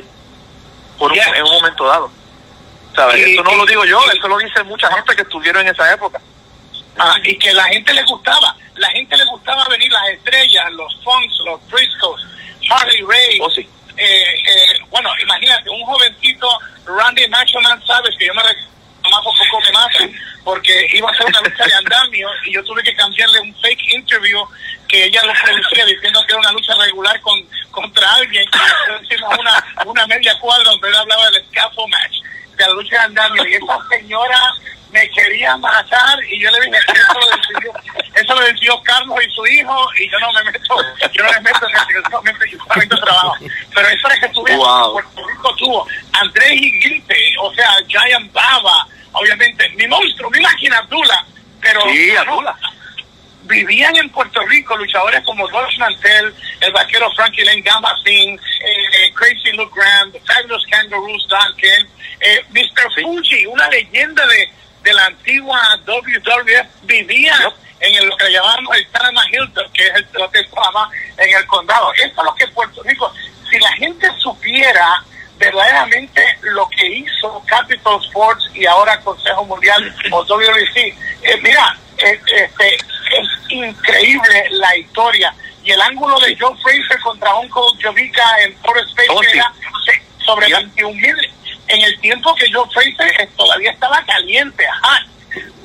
por 0.98 1.18
en 1.18 1.44
un 1.44 1.52
momento 1.52 1.86
dado. 1.88 2.12
¿Sabes? 2.96 3.26
Eso 3.26 3.44
no 3.44 3.56
lo 3.56 3.66
digo 3.66 3.86
yo, 3.86 4.00
eso 4.12 4.28
lo 4.28 4.38
dice 4.38 4.64
mucha 4.64 4.94
gente 4.94 5.16
que 5.16 5.22
estuvieron 5.22 5.66
en 5.66 5.74
esa 5.74 5.94
época. 5.94 6.20
Ah, 6.98 7.16
y 7.24 7.38
que 7.38 7.54
la 7.54 7.64
gente 7.66 7.94
le 7.94 8.04
gustaba, 8.04 8.56
la 8.76 8.90
gente 8.90 9.16
le 9.16 9.24
gustaba 9.26 9.66
venir 9.70 9.92
las 9.92 10.10
estrellas, 10.10 10.72
los 10.74 10.94
Funks, 11.04 11.40
los 11.46 11.68
Briscoes, 11.70 12.22
Harley 12.70 13.02
Ray. 13.08 13.40
Oh, 13.42 13.50
sí. 13.50 13.62
eh, 13.96 14.36
eh, 14.46 14.80
bueno, 14.90 15.10
imagínate, 15.22 15.70
un 15.70 15.84
jovencito, 15.86 16.50
Randy 16.86 17.30
Machoman, 17.30 17.82
sabes 17.86 18.14
que 18.18 18.26
yo 18.26 18.34
me 18.34 18.44
más 19.10 19.24
poco 19.24 19.62
me 19.62 19.72
mata, 19.72 20.20
porque 20.44 20.88
iba 20.94 21.10
a 21.10 21.16
ser 21.16 21.26
una 21.26 21.42
lucha 21.42 21.66
de 21.66 21.74
andamio 21.74 22.30
y 22.46 22.54
yo 22.54 22.64
tuve 22.64 22.84
que 22.84 22.96
cambiarle 22.96 23.40
un 23.42 23.56
fake 23.56 23.94
interview 23.94 24.40
que 24.92 25.06
ella 25.06 25.24
lo 25.24 25.34
producía 25.42 25.86
diciendo 25.86 26.20
que 26.28 26.34
era 26.34 26.42
una 26.42 26.52
lucha 26.52 26.74
regular 26.76 27.20
con 27.22 27.42
contra 27.72 28.14
alguien 28.16 28.44
y 28.44 29.06
hicimos 29.06 29.38
una, 29.40 29.66
una 29.86 30.06
media 30.06 30.38
cuadra 30.40 30.70
donde 30.70 30.90
él 30.90 30.96
hablaba 30.96 31.30
del 31.32 31.46
scaffold 31.48 31.90
match, 31.90 32.18
de 32.58 32.68
la 32.68 32.74
lucha 32.74 32.98
de 32.98 33.04
andamio 33.06 33.48
y 33.48 33.54
esa 33.54 33.80
señora 33.90 34.54
me 34.92 35.10
quería 35.12 35.56
matar 35.56 36.22
y 36.26 36.38
yo 36.42 36.52
le 36.52 36.66
dije, 36.66 36.78
eso 36.78 37.14
lo 37.14 37.38
decidió, 37.38 37.74
eso 38.14 38.36
lo 38.36 38.42
decidió 38.42 38.84
Carlos 38.84 39.18
y 39.26 39.32
su 39.32 39.48
hijo 39.48 39.90
y 39.98 40.12
yo 40.12 40.20
no 40.20 40.34
me 40.34 40.44
meto, 40.44 40.76
yo 41.14 41.24
no 41.24 41.32
me 41.32 41.40
meto 41.40 41.66
en 41.66 42.52
yo 42.52 42.60
solamente 42.60 42.98
trabajo. 42.98 43.36
Pero 43.74 43.88
eso 43.88 44.08
es 44.10 44.20
que 44.20 44.26
estuve 44.26 44.56
wow. 44.58 44.92
Puerto 44.92 45.28
Rico 45.30 45.56
tuvo 45.56 45.88
Andrés 46.12 46.52
Higuinte, 46.52 47.16
o 47.42 47.54
sea, 47.54 47.78
Giant 47.88 48.34
Baba, 48.34 48.86
obviamente, 49.14 49.70
mi 49.70 49.88
monstruo, 49.88 50.30
mi 50.30 50.42
máquina 50.42 50.80
Abdullah, 50.80 51.26
pero 51.62 51.82
sí, 51.84 52.14
Abdullah 52.18 52.58
vivían 53.44 53.96
en 53.96 54.10
Puerto 54.10 54.42
Rico 54.48 54.78
luchadores 54.78 55.24
como 55.24 55.48
Dolph 55.48 55.78
Mantel, 55.78 56.34
el 56.60 56.72
vaquero 56.72 57.12
Frankie 57.12 57.44
Lane 57.44 57.62
Gamba 57.62 57.96
Singh, 58.04 58.40
eh, 58.40 59.14
Crazy 59.14 59.52
Luke 59.54 59.74
Graham, 59.76 60.12
The 60.12 60.20
Fabulous 60.22 60.66
Kangaroos 60.68 61.28
Duncan, 61.28 61.88
eh, 62.20 62.46
Mr. 62.50 63.02
Fuji, 63.02 63.46
una 63.48 63.68
leyenda 63.70 64.26
de, 64.28 64.50
de 64.84 64.94
la 64.94 65.06
antigua 65.06 65.60
WWF, 65.86 66.68
vivía 66.84 67.54
en 67.80 68.08
lo 68.08 68.16
que 68.16 68.32
llamamos 68.32 68.78
el 68.78 68.86
Panama 68.88 69.24
Hilton, 69.32 69.72
que 69.74 69.84
es 69.88 69.94
el, 69.96 70.06
que 70.32 70.40
estaba 70.40 70.90
en 71.18 71.36
el 71.36 71.46
condado. 71.48 71.92
Esto 71.94 72.22
es 72.22 72.26
lo 72.26 72.36
que 72.36 72.48
Puerto 72.50 72.84
Rico, 72.84 73.12
si 73.50 73.60
la 73.60 73.72
gente 73.74 74.08
supiera 74.20 75.04
verdaderamente 75.38 76.24
lo 76.42 76.70
que 76.70 76.86
hizo 76.86 77.44
Capital 77.48 78.00
Sports 78.06 78.52
y 78.54 78.66
ahora 78.68 79.00
Consejo 79.02 79.44
Mundial 79.46 79.94
o 80.12 80.24
WBC. 80.24 80.78
Eh, 80.78 81.40
mira, 81.42 81.76
este, 81.98 82.76
es 82.76 83.28
increíble 83.52 84.48
la 84.52 84.76
historia. 84.78 85.34
Y 85.64 85.72
el 85.72 85.82
ángulo 85.82 86.20
de 86.20 86.36
Joe 86.40 86.56
Fraser 86.62 87.00
contra 87.02 87.36
Uncle 87.36 87.62
Jovica 87.84 88.24
en 88.44 88.56
Forest 88.58 88.90
Space 88.90 89.08
Oh, 89.12 89.22
sí. 89.24 89.38
era 89.38 89.54
sobre 90.26 90.52
21 90.54 90.94
mil. 90.94 91.16
En 91.68 91.82
el 91.82 92.00
tiempo 92.02 92.34
que 92.36 92.52
Joe 92.52 92.68
Fraser 92.74 93.22
eh, 93.22 93.30
todavía 93.38 93.72
estaba 93.72 94.04
caliente, 94.06 94.66
ajá. 94.68 95.06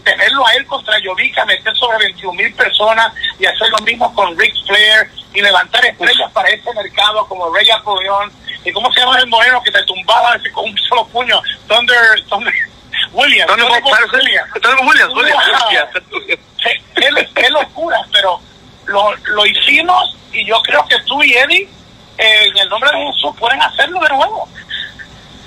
Tenerlo 0.04 0.46
a 0.46 0.52
él 0.54 0.64
contra 0.66 0.96
Jovica, 1.04 1.44
meter 1.46 1.74
sobre 1.76 1.98
21 1.98 2.32
mil 2.34 2.54
personas 2.54 3.12
y 3.40 3.46
hacer 3.46 3.68
lo 3.70 3.78
mismo 3.78 4.14
con 4.14 4.38
Rick 4.38 4.54
Flair 4.66 5.10
y 5.34 5.40
levantar 5.40 5.84
estrellas 5.84 6.30
para 6.32 6.48
este 6.50 6.72
mercado 6.74 7.26
como 7.26 7.52
Rey 7.52 7.68
Apollón. 7.70 8.30
¿Y 8.64 8.72
cómo 8.72 8.92
se 8.92 9.00
llama 9.00 9.18
el 9.18 9.26
moreno 9.26 9.60
que 9.62 9.70
te 9.72 9.82
tumbaba 9.84 10.36
con 10.52 10.64
un 10.70 10.78
solo 10.78 11.06
puño? 11.08 11.40
Thunder, 11.66 12.22
Thunder 12.28 12.54
Williams. 13.12 13.48
Thunder 13.50 13.66
Williams, 13.68 14.12
Williams. 14.12 14.52
Thunder 14.62 14.86
Williams, 14.86 15.14
Williams, 15.14 15.44
Wow. 15.48 15.68
Williams. 15.68 16.38
Qué, 16.62 16.82
qué- 16.94 17.28
qué 17.34 17.50
locura, 17.50 17.98
pero 18.12 18.40
lo, 19.26 19.46
hicimos 19.46 20.16
y 20.32 20.46
yo 20.46 20.60
creo 20.62 20.84
que 20.86 20.98
tú 21.06 21.22
y 21.22 21.32
Eddie, 21.34 21.68
eh, 22.18 22.46
en 22.46 22.56
el 22.58 22.68
nombre 22.68 22.90
de 22.90 23.06
Jesús, 23.06 23.34
pueden 23.38 23.60
hacerlo 23.62 24.00
de 24.00 24.08
nuevo. 24.08 24.48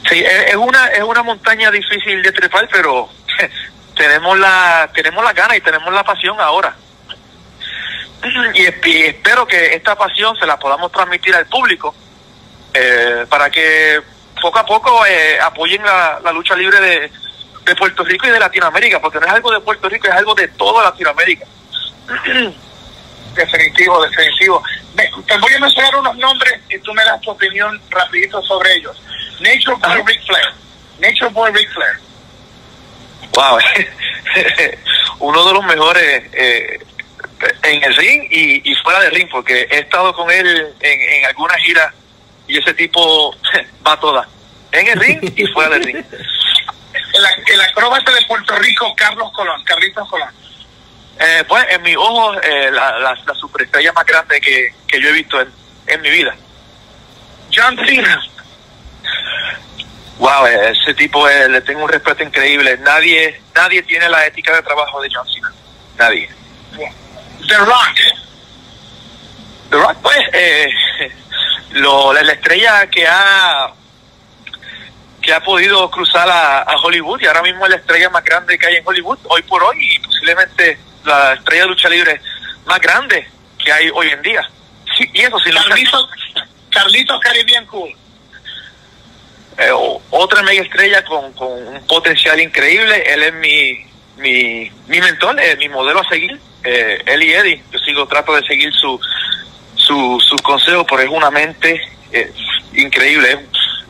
Sí, 0.10 0.24
es 0.24 0.56
una 0.56 0.88
es 0.88 1.04
una 1.04 1.24
montaña 1.24 1.70
difícil 1.70 2.22
de 2.22 2.32
trepar, 2.32 2.68
pero 2.72 3.10
tenemos 3.96 4.38
la 4.40 4.90
tenemos 4.94 5.24
la 5.24 5.34
gana 5.34 5.56
y 5.56 5.62
tenemos 5.62 5.94
la 5.94 6.04
pasión 6.04 6.40
ahora. 6.40 6.76
Y 8.54 8.66
espero 8.66 9.48
que 9.48 9.76
esta 9.76 9.96
pasión 9.96 10.36
se 10.38 10.46
la 10.46 10.58
podamos 10.58 10.92
transmitir 10.92 11.34
al 11.36 11.46
público 11.46 11.96
eh, 12.74 13.26
para 13.30 13.50
que 13.50 14.02
poco 14.42 14.60
a 14.60 14.66
poco 14.66 15.06
eh, 15.06 15.40
apoyen 15.40 15.84
la, 15.84 16.20
la 16.22 16.32
lucha 16.32 16.56
libre 16.56 16.80
de, 16.82 17.12
de 17.66 17.76
Puerto 17.76 18.04
Rico 18.04 18.28
y 18.28 18.32
de 18.32 18.40
Latinoamérica, 18.40 19.00
porque 19.00 19.20
no 19.20 19.26
es 19.26 19.32
algo 19.32 19.52
de 19.52 19.60
Puerto 19.62 19.88
Rico, 19.88 20.08
es 20.08 20.14
algo 20.14 20.36
de 20.36 20.48
toda 20.50 20.84
Latinoamérica. 20.84 21.46
Definitivo, 23.40 24.02
definitivo. 24.06 24.62
Me- 24.96 25.10
te 25.26 25.38
voy 25.38 25.54
a 25.54 25.60
mencionar 25.60 25.96
unos 25.96 26.16
nombres 26.18 26.60
y 26.70 26.78
tú 26.80 26.94
me 26.94 27.04
das 27.06 27.22
tu 27.22 27.32
opinión 27.32 27.82
rapidito 27.90 28.42
sobre 28.44 28.74
ellos. 28.76 29.02
Nature 29.40 29.78
Boy. 29.78 30.04
Ric 30.06 30.22
Flair. 30.26 30.48
Nature 31.00 31.30
Boy 31.32 31.52
Ric 31.54 31.70
Flair. 31.72 31.98
Wow, 33.34 33.58
uno 35.20 35.46
de 35.48 35.54
los 35.54 35.64
mejores 35.64 36.24
eh, 36.34 36.80
en 37.64 37.84
el 37.84 37.96
ring 37.96 38.28
y, 38.30 38.70
y 38.70 38.76
fuera 38.76 39.00
del 39.02 39.12
ring, 39.16 39.30
porque 39.32 39.68
he 39.72 39.80
estado 39.80 40.14
con 40.14 40.30
él 40.30 40.74
en, 40.82 41.02
en 41.02 41.26
algunas 41.26 41.58
giras 41.58 41.94
y 42.48 42.58
ese 42.58 42.74
tipo 42.74 43.34
va 43.88 43.94
a 43.94 44.00
todas, 44.00 44.28
en 44.74 44.88
el 44.88 45.00
ring 45.00 45.34
y 45.38 45.46
fuera 45.48 45.70
del 45.76 45.84
ring. 45.84 46.04
El, 47.12 47.54
el 47.54 47.62
acróbata 47.62 48.12
de 48.14 48.22
Puerto 48.28 48.56
Rico, 48.58 48.94
Carlos 48.96 49.32
Colón, 49.34 49.62
Carlitos 49.64 50.08
Colón. 50.10 50.30
Eh, 51.20 51.44
pues 51.48 51.66
en 51.70 51.82
mis 51.82 51.98
ojos, 51.98 52.38
eh, 52.44 52.70
la, 52.72 52.98
la, 52.98 53.14
la 53.14 53.34
superestrella 53.36 53.92
más 53.92 54.06
grande 54.06 54.40
que, 54.40 54.74
que 54.88 55.02
yo 55.02 55.10
he 55.10 55.14
visto 55.14 55.42
en, 55.42 55.52
en 55.88 56.02
mi 56.02 56.10
vida. 56.10 56.34
John 57.54 57.78
Cena. 57.86 58.22
Wow, 60.18 60.46
eh, 60.48 60.72
ese 60.72 60.94
tipo 60.94 61.28
eh, 61.28 61.50
le 61.50 61.62
tengo 61.62 61.84
un 61.84 61.90
respeto 61.90 62.24
increíble. 62.24 62.78
Nadie 62.78 63.42
nadie 63.56 63.82
tiene 63.84 64.08
la 64.08 64.26
ética 64.26 64.56
de 64.56 64.62
trabajo 64.62 65.02
de 65.02 65.10
John 65.14 65.28
Cena. 65.28 65.52
Nadie. 65.98 66.30
The 67.48 67.58
Rock. 67.58 67.98
The 69.70 69.78
Rock, 69.78 69.98
pues, 70.02 70.20
eh, 70.34 70.68
lo, 71.72 72.14
la, 72.14 72.22
la 72.24 72.34
estrella 72.34 72.88
que 72.88 73.06
ha 73.08 73.74
que 75.22 75.34
ha 75.34 75.44
podido 75.44 75.90
cruzar 75.92 76.30
a, 76.30 76.62
a 76.62 76.76
Hollywood 76.78 77.20
y 77.22 77.26
ahora 77.26 77.42
mismo 77.42 77.66
es 77.66 77.72
la 77.72 77.78
estrella 77.78 78.10
más 78.10 78.24
grande 78.24 78.58
que 78.58 78.68
hay 78.68 78.76
en 78.78 78.88
Hollywood 78.88 79.20
hoy 79.26 79.42
por 79.42 79.62
hoy 79.64 79.96
y 79.96 80.00
posiblemente 80.00 80.80
la 81.06 81.34
estrella 81.34 81.64
de 81.64 81.70
lucha 81.70 81.90
libre 81.90 82.22
más 82.66 82.80
grande 82.80 83.28
que 83.58 83.72
hay 83.72 83.90
hoy 83.94 84.10
en 84.10 84.22
día. 84.22 84.50
Sí, 84.98 85.10
y 85.14 85.22
eso 85.22 85.40
sin 85.40 85.54
Carlitos, 85.54 86.10
Carlitos 86.70 87.20
Caribbean 87.20 87.66
Cool. 87.68 87.92
eh, 89.58 89.72
otra 90.10 90.42
mega 90.44 90.62
estrella 90.62 91.04
con, 91.04 91.32
con 91.34 91.68
un 91.68 91.86
potencial 91.88 92.40
increíble. 92.40 93.04
Él 93.14 93.24
es 93.24 93.34
mi, 93.36 93.86
mi, 94.18 94.72
mi 94.88 95.00
mentor, 95.02 95.40
eh, 95.40 95.56
mi 95.58 95.70
modelo 95.70 96.00
a 96.00 96.10
seguir. 96.10 96.40
Eh, 96.64 97.02
él 97.06 97.24
y 97.24 97.34
Eddie, 97.34 97.64
yo 97.72 97.80
sigo, 97.80 98.08
trato 98.08 98.36
de 98.36 98.46
seguir 98.46 98.72
su, 98.74 99.00
su, 99.76 100.20
sus 100.22 100.42
consejos, 100.42 100.86
pero 100.90 101.02
es 101.04 101.10
una 101.10 101.30
mente 101.32 101.82
eh, 102.12 102.32
increíble. 102.74 103.32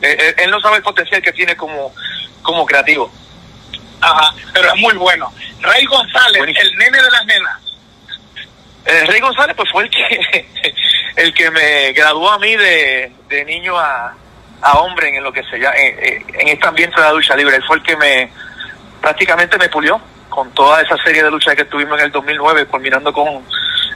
Eh, 0.02 0.18
eh, 0.20 0.36
él 0.38 0.52
no 0.52 0.60
sabe 0.62 0.78
el 0.78 0.84
potencial 0.84 1.22
que 1.22 1.34
tiene 1.34 1.56
como, 1.56 1.94
como 2.42 2.66
creativo. 2.66 3.12
Ajá, 4.02 4.34
pero 4.54 4.74
es 4.74 4.80
muy 4.82 4.94
bueno. 4.96 5.32
Rey 5.62 5.86
González, 5.86 6.38
Buenísimo. 6.38 6.70
el 6.70 6.78
nene 6.78 7.02
de 7.02 7.12
las 7.12 7.26
nenas. 7.26 7.60
Eh, 8.86 9.06
Rey 9.08 9.20
González 9.20 9.56
pues 9.56 9.70
fue 9.72 9.84
el 9.84 9.90
que 9.90 10.48
el 11.18 11.34
que 11.34 11.52
me 11.52 11.92
graduó 11.94 12.32
a 12.32 12.40
mí 12.40 12.56
de, 12.56 13.12
de 13.28 13.46
niño 13.46 13.78
a, 13.78 14.14
a 14.62 14.74
hombre 14.80 15.16
en 15.16 15.24
lo 15.24 15.32
que 15.34 15.44
se 15.44 15.58
llama 15.58 15.76
en, 15.78 16.26
en 16.40 16.48
este 16.48 16.68
ambiente 16.68 16.96
de 16.96 17.02
la 17.06 17.14
lucha 17.14 17.36
libre. 17.36 17.56
Él 17.58 17.64
fue 17.68 17.78
el 17.78 17.84
que 17.84 17.96
me 17.98 18.32
prácticamente 19.02 19.58
me 19.58 19.70
pulió 19.70 20.00
con 20.30 20.52
toda 20.54 20.82
esa 20.82 20.96
serie 21.04 21.24
de 21.24 21.32
luchas 21.32 21.56
que 21.56 21.66
tuvimos 21.66 22.00
en 22.00 22.06
el 22.06 22.12
2009, 22.12 22.66
culminando 22.68 23.12
con 23.12 23.44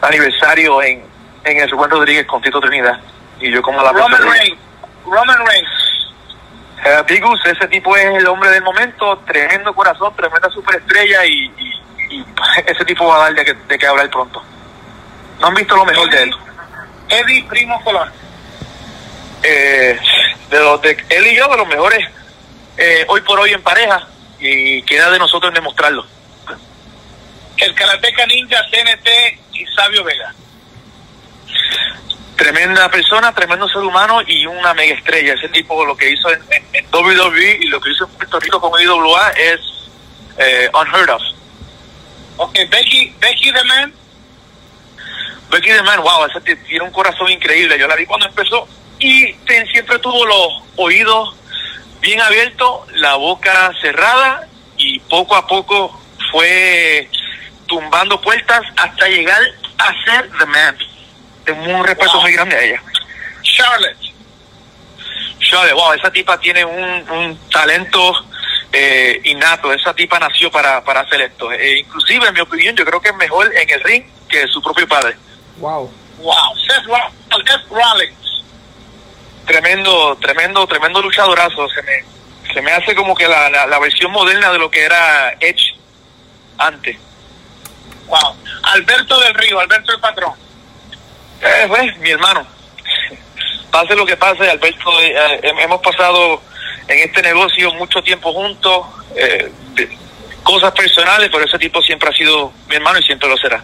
aniversario 0.01 0.81
en, 0.81 1.03
en 1.43 1.57
el 1.59 1.69
Rubén 1.69 1.89
Rodríguez 1.91 2.25
con 2.25 2.41
Tito 2.41 2.59
Trinidad. 2.59 2.99
Y 3.39 3.51
yo 3.51 3.61
como 3.61 3.81
la 3.81 3.91
Roman 3.91 4.21
Reigns. 4.21 4.59
Roman 5.05 5.45
Reigns. 5.45 5.69
Eh, 6.85 7.03
Big 7.07 7.25
Us, 7.25 7.39
ese 7.45 7.67
tipo 7.67 7.95
es 7.95 8.05
el 8.15 8.27
hombre 8.27 8.49
del 8.49 8.63
momento, 8.63 9.17
tremendo 9.25 9.73
corazón, 9.73 10.13
tremenda 10.15 10.49
superestrella 10.49 11.25
y, 11.25 11.45
y, 11.57 12.15
y 12.17 12.25
ese 12.65 12.83
tipo 12.85 13.07
va 13.07 13.15
a 13.15 13.19
dar 13.25 13.33
de 13.35 13.45
que, 13.45 13.53
de 13.53 13.77
que 13.77 13.87
hablar 13.87 14.09
pronto. 14.09 14.43
No 15.39 15.47
han 15.47 15.55
visto 15.55 15.75
lo 15.75 15.85
mejor 15.85 16.09
de 16.09 16.23
él. 16.23 16.31
Eddie 17.09 17.43
Primo 17.45 17.81
Colón. 17.83 18.11
eh, 19.43 19.99
de 20.49 20.59
los 20.59 20.81
de 20.81 20.97
él 21.09 21.27
y 21.27 21.35
yo 21.35 21.47
de 21.47 21.57
los 21.57 21.67
mejores 21.67 22.07
eh, 22.77 23.05
hoy 23.07 23.21
por 23.21 23.39
hoy 23.39 23.51
en 23.51 23.61
pareja 23.61 24.07
y 24.39 24.81
queda 24.83 25.09
de 25.11 25.19
nosotros 25.19 25.53
demostrarlo 25.53 26.05
El 27.57 27.73
Karateca 27.75 28.25
Ninja, 28.25 28.57
TNT 28.71 29.07
y 29.53 29.65
Sabio 29.67 30.03
Vega. 30.03 30.33
Tremenda 32.35 32.89
persona 32.89 33.33
tremendo 33.33 33.67
ser 33.69 33.81
humano 33.83 34.21
y 34.25 34.45
una 34.45 34.73
mega 34.73 34.95
estrella 34.95 35.33
ese 35.33 35.49
tipo 35.49 35.85
lo 35.85 35.95
que 35.95 36.11
hizo 36.11 36.29
en, 36.31 36.41
en- 36.51 36.65
en 36.73 36.85
WWE 36.91 37.57
y 37.61 37.67
lo 37.67 37.79
que 37.79 37.91
hizo 37.91 38.05
en 38.05 38.11
Puerto 38.11 38.39
Rico 38.39 38.59
con 38.59 38.81
IWA 38.81 39.29
es 39.31 39.59
eh, 40.37 40.69
unheard 40.73 41.09
of 41.11 41.21
Ok, 42.37 42.57
Becky, 42.71 43.13
Becky 43.19 43.51
the 43.53 43.63
Man. 43.65 43.93
Becky 45.51 45.69
the 45.69 45.83
Man 45.83 46.01
wow 46.01 46.25
esa 46.25 46.41
tiene 46.41 46.83
un 46.83 46.91
corazón 46.91 47.29
increíble 47.29 47.77
yo 47.77 47.87
la 47.87 47.95
vi 47.95 48.05
cuando 48.05 48.25
empezó 48.27 48.67
y 48.99 49.35
siempre 49.71 49.99
tuvo 49.99 50.25
los 50.25 50.63
oídos 50.77 51.35
bien 51.99 52.19
abiertos 52.21 52.91
la 52.93 53.15
boca 53.15 53.71
cerrada 53.81 54.47
y 54.77 54.99
poco 55.01 55.35
a 55.35 55.45
poco 55.47 56.01
fue 56.31 57.07
tumbando 57.67 58.19
puertas 58.19 58.61
hasta 58.77 59.07
llegar 59.07 59.41
a 59.77 59.93
ser 60.05 60.29
The 60.39 60.45
Man. 60.47 60.77
Tengo 61.45 61.61
un 61.63 61.83
respeto 61.85 62.13
Wow. 62.13 62.21
muy 62.21 62.31
grande 62.33 62.55
a 62.55 62.61
ella. 62.61 62.81
Charlotte. 63.41 63.97
Charlotte, 65.39 65.73
wow, 65.73 65.93
esa 65.93 66.11
tipa 66.11 66.39
tiene 66.39 66.63
un, 66.63 67.09
un 67.09 67.37
talento 67.49 68.13
eh, 68.71 69.19
innato. 69.25 69.73
Esa 69.73 69.93
tipa 69.93 70.17
nació 70.19 70.49
para, 70.51 70.83
para 70.83 71.01
hacer 71.01 71.21
esto. 71.21 71.51
Eh, 71.51 71.79
inclusive, 71.79 72.27
en 72.27 72.33
mi 72.33 72.39
opinión, 72.39 72.75
yo 72.75 72.85
creo 72.85 73.01
que 73.01 73.09
es 73.09 73.15
mejor 73.15 73.51
en 73.55 73.69
el 73.69 73.81
ring 73.83 74.03
que 74.29 74.47
su 74.47 74.61
propio 74.61 74.87
padre. 74.87 75.15
Wow. 75.57 75.91
Wow. 76.19 76.55
Seth, 76.67 76.85
Roll- 76.85 77.45
Seth 77.45 77.67
Rollins. 77.69 78.43
Tremendo, 79.45 80.17
tremendo, 80.21 80.65
tremendo 80.67 81.01
luchadorazo. 81.01 81.67
Se 81.69 81.81
me, 81.83 82.53
se 82.53 82.61
me 82.61 82.71
hace 82.71 82.95
como 82.95 83.13
que 83.13 83.27
la, 83.27 83.49
la, 83.49 83.67
la 83.67 83.79
versión 83.79 84.11
moderna 84.11 84.51
de 84.51 84.57
lo 84.59 84.71
que 84.71 84.83
era 84.85 85.33
Edge 85.41 85.75
antes. 86.57 86.97
Wow. 88.07 88.35
Alberto 88.63 89.19
del 89.19 89.33
Río, 89.33 89.59
Alberto 89.59 89.91
el 89.91 89.99
Patrón. 89.99 90.33
Eh, 91.43 91.65
pues, 91.67 91.97
mi 91.97 92.09
hermano. 92.09 92.45
Pase 93.71 93.95
lo 93.95 94.05
que 94.05 94.15
pase, 94.15 94.49
Alberto, 94.49 94.99
eh, 95.01 95.39
eh, 95.41 95.53
hemos 95.59 95.81
pasado 95.81 96.41
en 96.87 96.99
este 96.99 97.21
negocio 97.21 97.73
mucho 97.73 98.01
tiempo 98.01 98.31
juntos, 98.31 98.85
eh, 99.15 99.51
cosas 100.43 100.71
personales, 100.73 101.29
pero 101.31 101.45
ese 101.45 101.57
tipo 101.57 101.81
siempre 101.81 102.09
ha 102.09 102.13
sido 102.13 102.53
mi 102.67 102.75
hermano 102.75 102.99
y 102.99 103.03
siempre 103.03 103.27
lo 103.27 103.37
será. 103.37 103.63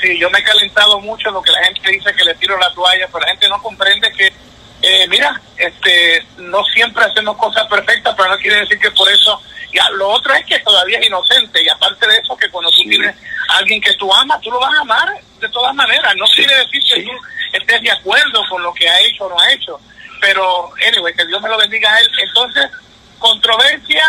Sí, 0.00 0.18
yo 0.18 0.30
me 0.30 0.38
he 0.38 0.44
calentado 0.44 1.00
mucho 1.00 1.30
lo 1.30 1.42
que 1.42 1.50
la 1.50 1.64
gente 1.64 1.90
dice 1.90 2.14
que 2.14 2.24
le 2.24 2.34
tiro 2.36 2.56
la 2.58 2.72
toalla, 2.74 3.06
pero 3.08 3.20
la 3.20 3.30
gente 3.30 3.48
no 3.48 3.60
comprende 3.60 4.12
que, 4.12 4.32
eh, 4.82 5.06
mira, 5.08 5.40
este, 5.56 6.26
no 6.38 6.62
siempre 6.64 7.04
hacemos 7.04 7.36
cosas 7.36 7.66
perfectas, 7.68 8.14
pero 8.16 8.28
no 8.28 8.38
quiere 8.38 8.60
decir 8.60 8.78
que 8.78 8.90
por 8.90 9.10
eso. 9.10 9.40
Ya, 9.72 9.88
lo 9.90 10.08
otro 10.08 10.32
es 10.34 10.46
que 10.46 10.58
todavía 10.60 11.00
es 11.00 11.06
inocente, 11.06 11.62
y 11.62 11.68
aparte 11.68 12.06
de 12.06 12.18
eso, 12.18 12.36
que 12.36 12.48
cuando 12.48 12.70
tú 12.70 12.82
tienes 12.82 13.16
a 13.48 13.56
alguien 13.56 13.80
que 13.80 13.92
tú 13.94 14.12
amas, 14.14 14.40
tú 14.40 14.50
lo 14.50 14.60
vas 14.60 14.72
a 14.72 14.82
amar 14.82 15.08
de 15.40 15.48
todas 15.48 15.74
maneras. 15.74 16.14
No 16.16 16.26
quiere 16.26 16.54
decir 16.54 16.80
que 16.88 17.02
tú 17.02 17.10
estés 17.52 17.82
de 17.82 17.90
acuerdo 17.90 18.40
con 18.48 18.62
lo 18.62 18.72
que 18.72 18.88
ha 18.88 19.00
hecho 19.00 19.24
o 19.24 19.30
no 19.30 19.40
ha 19.40 19.52
hecho, 19.52 19.80
pero, 20.20 20.72
anyway, 20.86 21.12
que 21.14 21.26
Dios 21.26 21.42
me 21.42 21.48
lo 21.48 21.58
bendiga 21.58 21.92
a 21.92 21.98
él. 21.98 22.10
Entonces, 22.22 22.70
controversia, 23.18 24.08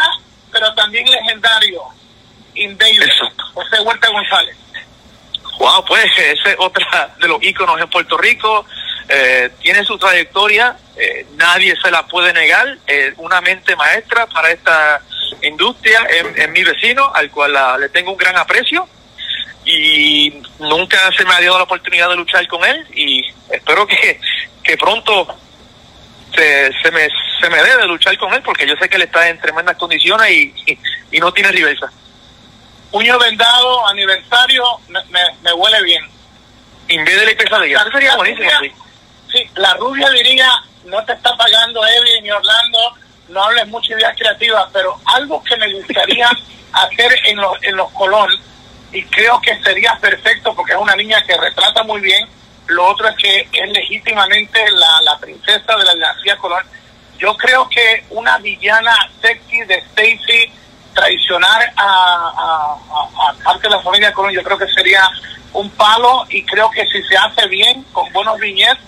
pero 0.52 0.74
también 0.76 1.06
legendario. 1.06 1.82
Invader, 2.54 3.12
José 3.54 3.82
Huerta 3.82 4.08
González. 4.10 4.56
Wow, 5.58 5.86
pues 5.86 6.06
ese 6.18 6.52
es 6.52 6.56
otra 6.60 7.16
de 7.20 7.28
los 7.28 7.42
íconos 7.42 7.80
en 7.80 7.90
Puerto 7.90 8.18
Rico. 8.18 8.66
Eh, 9.08 9.52
tiene 9.62 9.84
su 9.84 9.98
trayectoria, 10.00 10.76
eh, 10.98 11.28
nadie 11.36 11.76
se 11.82 11.92
la 11.92 12.06
puede 12.08 12.34
negar. 12.34 12.78
Eh, 12.88 13.14
una 13.18 13.42
mente 13.42 13.76
maestra 13.76 14.26
para 14.28 14.52
esta 14.52 15.02
industria 15.42 16.08
en, 16.36 16.52
mi 16.52 16.64
vecino, 16.64 17.12
al 17.14 17.30
cual 17.30 17.56
le 17.80 17.90
tengo 17.90 18.12
un 18.12 18.18
gran 18.18 18.36
aprecio. 18.38 18.88
Y 19.64 20.42
nunca 20.60 20.98
se 21.18 21.26
me 21.26 21.34
ha 21.34 21.42
dado 21.42 21.58
la 21.58 21.64
oportunidad 21.64 22.10
de 22.10 22.16
luchar 22.16 22.48
con 22.48 22.64
él. 22.64 22.86
Y 22.94 23.24
espero 23.50 23.86
que, 23.88 24.20
que 24.64 24.78
pronto 24.78 25.28
se, 26.36 26.72
se, 26.82 26.92
me, 26.92 27.08
se 27.42 27.50
me 27.50 27.62
dé 27.64 27.78
de 27.78 27.88
luchar 27.88 28.18
con 28.18 28.34
él, 28.34 28.42
porque 28.44 28.68
yo 28.68 28.76
sé 28.76 28.90
que 28.90 28.98
él 28.98 29.04
está 29.04 29.28
en 29.30 29.40
tremendas 29.40 29.78
condiciones 29.78 30.32
y, 30.32 30.54
y, 31.12 31.20
no 31.20 31.32
tiene 31.32 31.52
reversa. 31.52 31.92
Puño 32.92 33.18
vendado, 33.20 33.88
aniversario, 33.88 34.64
me, 34.90 35.02
me, 35.42 35.54
huele 35.54 35.84
bien. 35.84 36.04
Invídele 36.88 37.32
y 37.32 37.36
pesadilla. 37.36 37.78
Eso 37.80 37.92
sería 37.92 38.16
buenísimo, 38.16 38.50
sí. 38.62 38.72
La 39.56 39.74
rubia 39.76 40.10
diría, 40.12 40.50
no 40.86 41.04
te 41.06 41.14
está 41.14 41.36
pagando 41.36 41.86
Eddie 41.86 42.22
ni 42.22 42.32
Orlando, 42.32 42.80
no 43.30 43.44
hables 43.44 43.68
mucho 43.68 43.94
ideas 43.94 44.16
creativas, 44.18 44.68
pero 44.72 45.00
algo 45.06 45.44
que 45.44 45.58
me 45.58 45.72
gustaría 45.74 46.30
hacer 46.74 47.12
en 47.26 47.38
los, 47.38 47.62
en 47.64 47.76
los 47.76 47.92
Colón, 47.92 48.30
y 48.92 49.04
creo 49.06 49.42
que 49.42 49.62
sería 49.62 49.98
perfecto 50.00 50.56
porque 50.56 50.74
es 50.74 50.80
una 50.80 50.96
niña 50.96 51.22
que 51.26 51.36
retrata 51.36 51.84
muy 51.84 52.02
bien, 52.02 52.28
lo 52.68 52.86
otro 52.88 53.08
es 53.10 53.16
que 53.18 53.48
es 53.52 53.70
legítimamente 53.72 54.60
la, 54.72 55.02
la 55.02 55.20
princesa 55.20 55.76
de 55.76 55.84
la 55.84 55.94
dinastía 55.94 56.38
Colón. 56.38 56.64
Yo 57.18 57.36
creo 57.38 57.70
que 57.70 58.06
una 58.10 58.38
villana 58.40 58.96
sexy 59.22 59.62
de 59.66 59.76
Stacy 59.76 60.52
traicionar 60.94 61.74
a, 61.76 62.78
a, 62.78 63.34
parte 63.44 63.64
de 63.64 63.76
la 63.76 63.82
familia 63.82 64.14
Colón, 64.14 64.32
yo 64.32 64.44
creo 64.44 64.58
que 64.58 64.68
sería 64.70 65.08
un 65.54 65.70
palo 65.72 66.26
y 66.30 66.44
creo 66.46 66.70
que 66.72 66.86
si 66.88 67.04
se 67.04 67.18
hace 67.18 67.48
bien, 67.48 67.84
con 67.92 68.12
buenos 68.14 68.40
viñetes, 68.40 68.84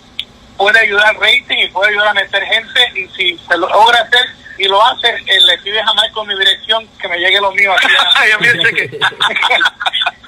puede 0.58 0.80
ayudar 0.80 1.08
al 1.08 1.16
rating 1.16 1.58
y 1.58 1.68
puede 1.70 1.92
ayudar 1.92 2.10
a 2.10 2.14
meter 2.14 2.44
gente 2.44 2.80
y 2.96 3.08
si 3.16 3.38
se 3.48 3.58
lo 3.58 3.70
logra 3.70 4.02
hacer 4.02 4.28
y 4.58 4.68
lo 4.68 4.84
hace, 4.84 5.08
eh, 5.08 5.40
le 5.46 5.58
pide 5.60 5.80
a 5.80 5.94
Michael 5.94 6.28
mi 6.28 6.38
dirección 6.38 6.88
que 7.00 7.08
me 7.08 7.18
llegue 7.20 7.40
lo 7.40 7.52
mío 7.52 7.74
aquí. 7.74 7.88
que... 8.76 9.00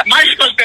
Michael, 0.06 0.56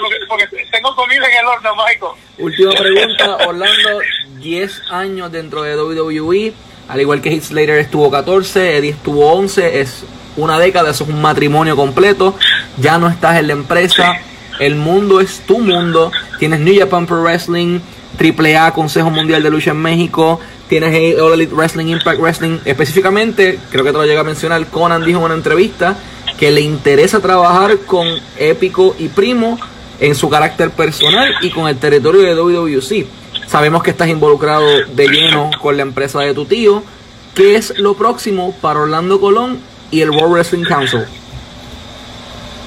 porque, 0.00 0.16
porque, 0.28 0.66
tengo 0.70 0.94
comida 0.94 1.26
en 1.26 1.38
el 1.38 1.46
horno, 1.46 1.74
Michael. 1.76 2.12
Última 2.38 2.72
pregunta, 2.72 3.36
Orlando, 3.46 4.00
10 4.38 4.82
años 4.90 5.30
dentro 5.30 5.62
de 5.62 5.76
WWE, 5.76 6.52
al 6.88 7.00
igual 7.00 7.20
que 7.20 7.30
Heath 7.30 7.44
Slater 7.44 7.78
estuvo 7.78 8.10
14, 8.10 8.78
Eddie 8.78 8.90
estuvo 8.90 9.32
11, 9.32 9.80
es 9.80 10.04
una 10.36 10.58
década, 10.58 10.90
eso 10.90 11.04
es 11.04 11.10
un 11.10 11.20
matrimonio 11.20 11.76
completo, 11.76 12.36
ya 12.78 12.98
no 12.98 13.08
estás 13.08 13.36
en 13.38 13.48
la 13.48 13.52
empresa, 13.52 14.16
el 14.58 14.74
mundo 14.74 15.20
es 15.20 15.40
tu 15.46 15.58
mundo, 15.58 16.10
tienes 16.38 16.60
New 16.60 16.78
Japan 16.78 17.06
Pro 17.06 17.22
Wrestling, 17.22 17.80
AAA, 18.18 18.72
Consejo 18.72 19.10
Mundial 19.10 19.42
de 19.42 19.50
Lucha 19.50 19.70
en 19.70 19.78
México, 19.78 20.40
tienes 20.68 21.18
All 21.20 21.34
Elite 21.34 21.54
Wrestling, 21.54 21.86
Impact 21.86 22.20
Wrestling, 22.20 22.58
específicamente, 22.64 23.58
creo 23.70 23.84
que 23.84 23.92
te 23.92 23.98
lo 23.98 24.04
llega 24.04 24.20
a 24.20 24.24
mencionar, 24.24 24.64
Conan 24.66 25.04
dijo 25.04 25.18
en 25.20 25.24
una 25.26 25.34
entrevista 25.34 25.96
que 26.38 26.50
le 26.50 26.60
interesa 26.60 27.20
trabajar 27.20 27.78
con 27.86 28.06
Épico 28.36 28.96
y 28.98 29.08
Primo 29.08 29.58
en 30.00 30.14
su 30.14 30.28
carácter 30.28 30.70
personal 30.70 31.32
y 31.42 31.50
con 31.50 31.68
el 31.68 31.76
territorio 31.76 32.22
de 32.22 32.34
WWC. 32.34 33.06
Sabemos 33.46 33.82
que 33.82 33.90
estás 33.90 34.08
involucrado 34.08 34.66
de 34.94 35.08
lleno 35.08 35.50
con 35.60 35.76
la 35.76 35.82
empresa 35.82 36.20
de 36.20 36.34
tu 36.34 36.44
tío. 36.44 36.82
¿Qué 37.34 37.54
es 37.54 37.78
lo 37.78 37.94
próximo 37.94 38.54
para 38.60 38.80
Orlando 38.80 39.20
Colón 39.20 39.60
y 39.90 40.00
el 40.00 40.10
World 40.10 40.32
Wrestling 40.32 40.64
Council? 40.64 41.04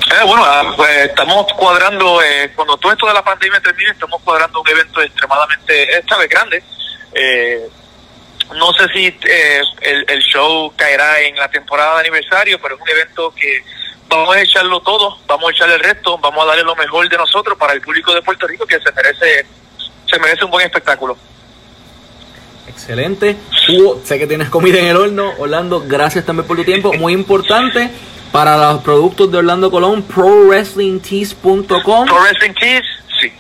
Bueno, 0.08 0.44
ah, 0.46 0.74
pues 0.76 1.10
estamos 1.10 1.52
cuadrando, 1.54 2.22
eh, 2.22 2.52
cuando 2.56 2.78
todo 2.78 2.92
esto 2.92 3.08
de 3.08 3.14
la 3.14 3.24
pandemia 3.24 3.60
termine, 3.60 3.90
estamos 3.90 4.22
cuadrando 4.22 4.62
un 4.62 4.68
evento 4.68 5.02
extremadamente, 5.02 5.98
esta 5.98 6.18
vez 6.18 6.30
grande. 6.30 6.64
Eh, 7.14 7.68
no 8.56 8.72
sé 8.74 8.88
si 8.94 9.08
eh, 9.08 9.62
el, 9.82 10.06
el, 10.08 10.20
show 10.20 10.72
caerá 10.76 11.22
en 11.22 11.36
la 11.36 11.50
temporada 11.50 11.96
de 11.96 12.00
aniversario, 12.02 12.62
pero 12.62 12.76
es 12.76 12.82
un 12.82 12.90
evento 12.90 13.34
que 13.34 13.64
vamos 14.08 14.36
a 14.36 14.42
echarlo 14.42 14.80
todo, 14.82 15.18
vamos 15.26 15.50
a 15.50 15.52
echarle 15.52 15.76
el 15.76 15.82
resto, 15.82 16.18
vamos 16.20 16.44
a 16.44 16.48
darle 16.48 16.64
lo 16.64 16.76
mejor 16.76 17.10
de 17.10 17.18
nosotros 17.18 17.58
para 17.58 17.74
el 17.74 17.82
público 17.82 18.14
de 18.14 18.22
Puerto 18.22 18.46
Rico 18.46 18.68
que 18.68 18.80
se 18.80 18.92
merece, 18.92 19.46
se 20.06 20.20
merece 20.20 20.46
un 20.46 20.52
buen 20.52 20.66
espectáculo. 20.66 21.18
Excelente. 22.68 23.38
Hugo, 23.70 24.02
sé 24.04 24.20
que 24.20 24.28
tienes 24.28 24.50
comida 24.50 24.80
en 24.80 24.88
el 24.88 24.98
horno. 24.98 25.34
Orlando, 25.40 25.84
gracias 25.88 26.26
también 26.26 26.48
por 26.48 26.58
tu 26.58 26.64
tiempo. 26.64 26.94
Muy 26.94 27.14
importante 27.14 27.90
para 28.36 28.74
los 28.74 28.84
productos 28.84 29.32
de 29.32 29.38
Orlando 29.38 29.72
Colón, 29.72 30.04
ProWrestlingTees.com. 30.04 32.06
Pro 32.06 32.20
Wrestling 32.20 32.54
Tees, 32.54 32.84
sí, 33.22 33.32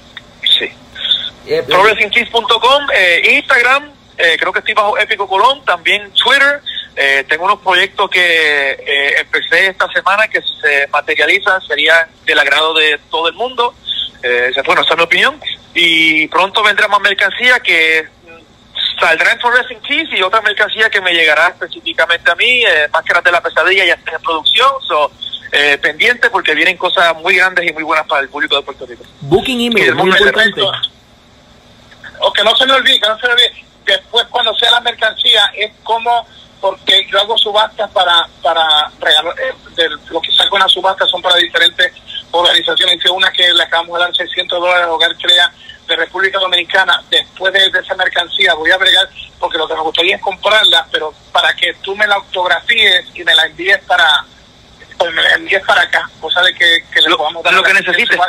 sí. 0.57 0.71
Eh, 1.47 1.63
ProWrestlingTees.com, 1.67 2.87
eh, 2.95 3.35
Instagram, 3.35 3.91
eh, 4.17 4.37
creo 4.39 4.53
que 4.53 4.59
estoy 4.59 4.73
bajo 4.73 4.97
Épico 4.97 5.27
Colón, 5.27 5.65
también 5.65 6.09
Twitter. 6.13 6.61
Eh, 6.95 7.25
tengo 7.27 7.43
unos 7.43 7.59
proyectos 7.59 8.09
que 8.09 8.71
eh, 8.71 9.15
empecé 9.19 9.67
esta 9.67 9.91
semana 9.91 10.29
que 10.29 10.41
se 10.41 10.87
materializan, 10.87 11.61
serían 11.67 12.07
del 12.25 12.39
agrado 12.39 12.73
de 12.75 12.97
todo 13.11 13.27
el 13.27 13.33
mundo. 13.33 13.75
Eh, 14.23 14.53
bueno, 14.65 14.81
esa 14.81 14.93
es 14.93 14.97
mi 14.97 15.03
opinión. 15.03 15.41
Y 15.73 16.25
pronto 16.29 16.63
vendrá 16.63 16.87
más 16.87 17.01
mercancía 17.01 17.59
que 17.59 18.07
saldrá 18.99 19.31
en 19.31 19.79
Keys 19.81 20.09
y 20.11 20.21
otra 20.21 20.41
mercancía 20.41 20.89
que 20.89 21.01
me 21.01 21.13
llegará 21.13 21.47
específicamente 21.49 22.31
a 22.31 22.35
mí, 22.35 22.63
eh, 22.63 22.87
Máscaras 22.91 23.23
de 23.23 23.31
la 23.31 23.41
Pesadilla 23.41 23.85
ya 23.85 23.93
está 23.93 24.15
en 24.15 24.21
producción. 24.21 24.69
So, 24.87 25.11
eh, 25.51 25.77
pendiente 25.77 26.29
porque 26.29 26.53
vienen 26.53 26.77
cosas 26.77 27.15
muy 27.15 27.35
grandes 27.35 27.69
y 27.69 27.73
muy 27.73 27.83
buenas 27.83 28.05
para 28.07 28.21
el 28.21 28.29
público 28.29 28.55
de 28.55 28.61
Puerto 28.63 28.85
Rico. 28.85 29.03
Booking 29.21 29.61
email, 29.61 29.95
muy 29.95 30.09
importante. 30.09 30.61
O 32.19 32.33
que 32.33 32.43
no 32.43 32.55
se 32.55 32.65
me 32.65 32.73
olvide, 32.73 32.99
que 32.99 33.07
no 33.07 33.17
se 33.19 33.27
me 33.27 33.33
olvide 33.33 33.65
después 33.85 34.25
cuando 34.29 34.53
sea 34.55 34.71
la 34.71 34.81
mercancía 34.81 35.51
es 35.55 35.71
como 35.83 36.27
porque 36.59 37.05
yo 37.11 37.19
hago 37.19 37.37
subastas 37.37 37.89
para 37.91 38.27
para 38.41 38.91
regalar 38.99 39.35
eh, 39.39 39.53
de 39.75 39.89
lo 40.09 40.19
que 40.21 40.31
saco 40.31 40.57
en 40.57 40.63
la 40.63 40.67
subasta 40.67 41.05
son 41.05 41.21
para 41.21 41.35
diferentes 41.37 41.93
organizaciones 42.37 42.99
una 43.11 43.31
que 43.31 43.51
le 43.53 43.63
acabamos 43.63 43.97
de 43.97 44.05
dar 44.05 44.15
600 44.15 44.59
dólares 44.59 44.85
a 44.85 44.91
Hogar 44.91 45.15
Crea 45.17 45.51
de 45.87 45.95
República 45.95 46.39
Dominicana 46.39 47.03
después 47.09 47.53
de, 47.53 47.79
esa 47.79 47.95
mercancía 47.95 48.53
voy 48.55 48.71
a 48.71 48.77
bregar 48.77 49.07
porque 49.39 49.57
lo 49.57 49.67
que 49.67 49.75
me 49.75 49.81
gustaría 49.81 50.15
es 50.15 50.21
comprarla 50.21 50.87
pero 50.91 51.13
para 51.31 51.53
que 51.53 51.73
tú 51.75 51.95
me 51.95 52.07
la 52.07 52.15
autografíes 52.15 53.05
y 53.13 53.23
me 53.23 53.35
la 53.35 53.45
envíes 53.45 53.79
para 53.85 54.25
pues 54.97 55.13
me 55.13 55.21
la 55.21 55.33
envíes 55.35 55.63
para 55.63 55.81
acá 55.81 56.09
cosa 56.19 56.41
de 56.41 56.53
que, 56.55 56.83
que 56.91 57.01
le 57.01 57.15
podamos 57.15 57.43
dar 57.43 57.53
lo 57.53 57.63
que 57.63 57.73
necesites. 57.73 58.19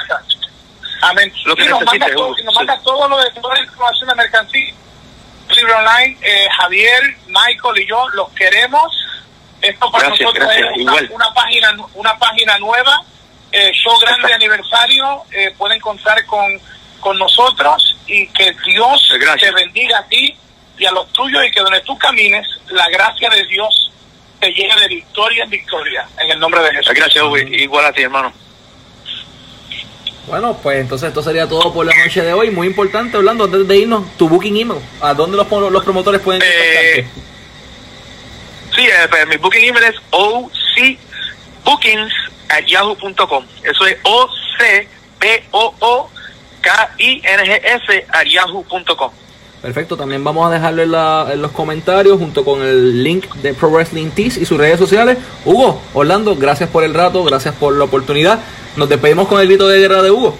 amén. 1.02 1.32
Lo 1.44 1.56
que 1.56 1.64
y 1.64 1.68
nos 1.68 1.84
manda 1.84 2.06
todo, 2.14 2.34
y 2.38 2.42
nos 2.42 2.54
manda 2.54 2.80
todo 2.82 3.08
lo 3.08 3.18
de 3.18 3.30
toda 3.30 3.54
la 3.54 3.62
información 3.62 4.08
de 4.08 4.14
mercancía 4.16 4.74
Libre 5.54 5.72
Online, 5.72 6.18
eh, 6.22 6.48
Javier, 6.58 7.16
Michael 7.28 7.82
y 7.82 7.86
yo 7.86 8.08
los 8.10 8.28
queremos. 8.30 8.92
Esto 9.62 9.90
para 9.90 10.08
nosotros 10.10 10.48
es 10.54 11.10
una, 11.10 11.32
página 11.32 11.76
una 11.94 12.18
página 12.18 12.58
nueva, 12.58 13.00
eh, 13.56 13.72
show 13.72 13.98
grande 13.98 14.32
aniversario, 14.34 15.22
eh, 15.32 15.54
pueden 15.56 15.80
contar 15.80 16.24
con, 16.26 16.60
con 17.00 17.18
nosotros 17.18 17.96
y 18.06 18.26
que 18.28 18.54
Dios 18.66 19.14
te 19.40 19.50
bendiga 19.52 19.98
a 19.98 20.06
ti 20.06 20.36
y 20.78 20.84
a 20.84 20.92
los 20.92 21.10
tuyos 21.12 21.44
y 21.46 21.50
que 21.50 21.60
donde 21.60 21.80
tú 21.80 21.96
camines, 21.96 22.46
la 22.68 22.88
gracia 22.88 23.30
de 23.30 23.46
Dios 23.46 23.92
te 24.40 24.52
llegue 24.52 24.78
de 24.80 24.88
victoria 24.88 25.44
en 25.44 25.50
victoria, 25.50 26.06
en 26.18 26.30
el 26.30 26.38
nombre 26.38 26.60
de 26.62 26.72
Jesús. 26.72 26.92
Gracias, 26.94 27.24
igual 27.52 27.86
a 27.86 27.92
ti, 27.92 28.02
hermano. 28.02 28.32
Bueno, 30.26 30.58
pues 30.60 30.80
entonces 30.80 31.08
esto 31.08 31.22
sería 31.22 31.48
todo 31.48 31.72
por 31.72 31.86
la 31.86 31.94
noche 31.96 32.20
de 32.20 32.34
hoy. 32.34 32.50
Muy 32.50 32.66
importante, 32.66 33.16
hablando 33.16 33.44
antes 33.44 33.66
de 33.66 33.76
irnos, 33.78 34.04
tu 34.18 34.28
booking 34.28 34.56
email. 34.56 34.80
¿A 35.00 35.14
dónde 35.14 35.36
los, 35.36 35.48
los 35.48 35.84
promotores 35.84 36.20
pueden 36.20 36.42
eh, 36.44 37.06
Sí, 38.74 38.82
eh, 38.82 39.06
pues, 39.08 39.26
mi 39.28 39.36
booking 39.36 39.68
email 39.68 39.84
es 39.84 39.94
ocbookings 41.64 42.12
at 42.48 42.64
yahoo.com. 42.66 43.44
Eso 43.62 43.86
es 43.86 43.96
o 44.02 44.28
c 44.58 44.88
b 45.20 45.44
o 45.50 45.74
o 45.78 46.10
k 46.60 46.90
i 46.98 47.22
n 47.24 47.44
g 47.44 47.60
s 47.64 48.06
at 48.10 48.26
yahoo.com. 48.26 49.10
Perfecto, 49.62 49.96
también 49.96 50.22
vamos 50.22 50.46
a 50.46 50.52
dejarlo 50.52 50.82
en, 50.82 50.92
la, 50.92 51.28
en, 51.32 51.42
los 51.42 51.50
comentarios 51.50 52.18
junto 52.18 52.44
con 52.44 52.62
el 52.62 53.02
link 53.02 53.26
de 53.36 53.54
Pro 53.54 53.70
Wrestling 53.70 54.10
Tees 54.10 54.36
y 54.36 54.44
sus 54.44 54.58
redes 54.58 54.78
sociales. 54.78 55.18
Hugo, 55.44 55.80
Orlando, 55.94 56.36
gracias 56.36 56.68
por 56.70 56.84
el 56.84 56.94
rato, 56.94 57.24
gracias 57.24 57.54
por 57.54 57.74
la 57.74 57.84
oportunidad. 57.84 58.38
Nos 58.76 58.88
despedimos 58.88 59.26
con 59.26 59.40
el 59.40 59.48
grito 59.48 59.66
de 59.66 59.80
guerra 59.80 60.02
de 60.02 60.10
Hugo. 60.10 60.36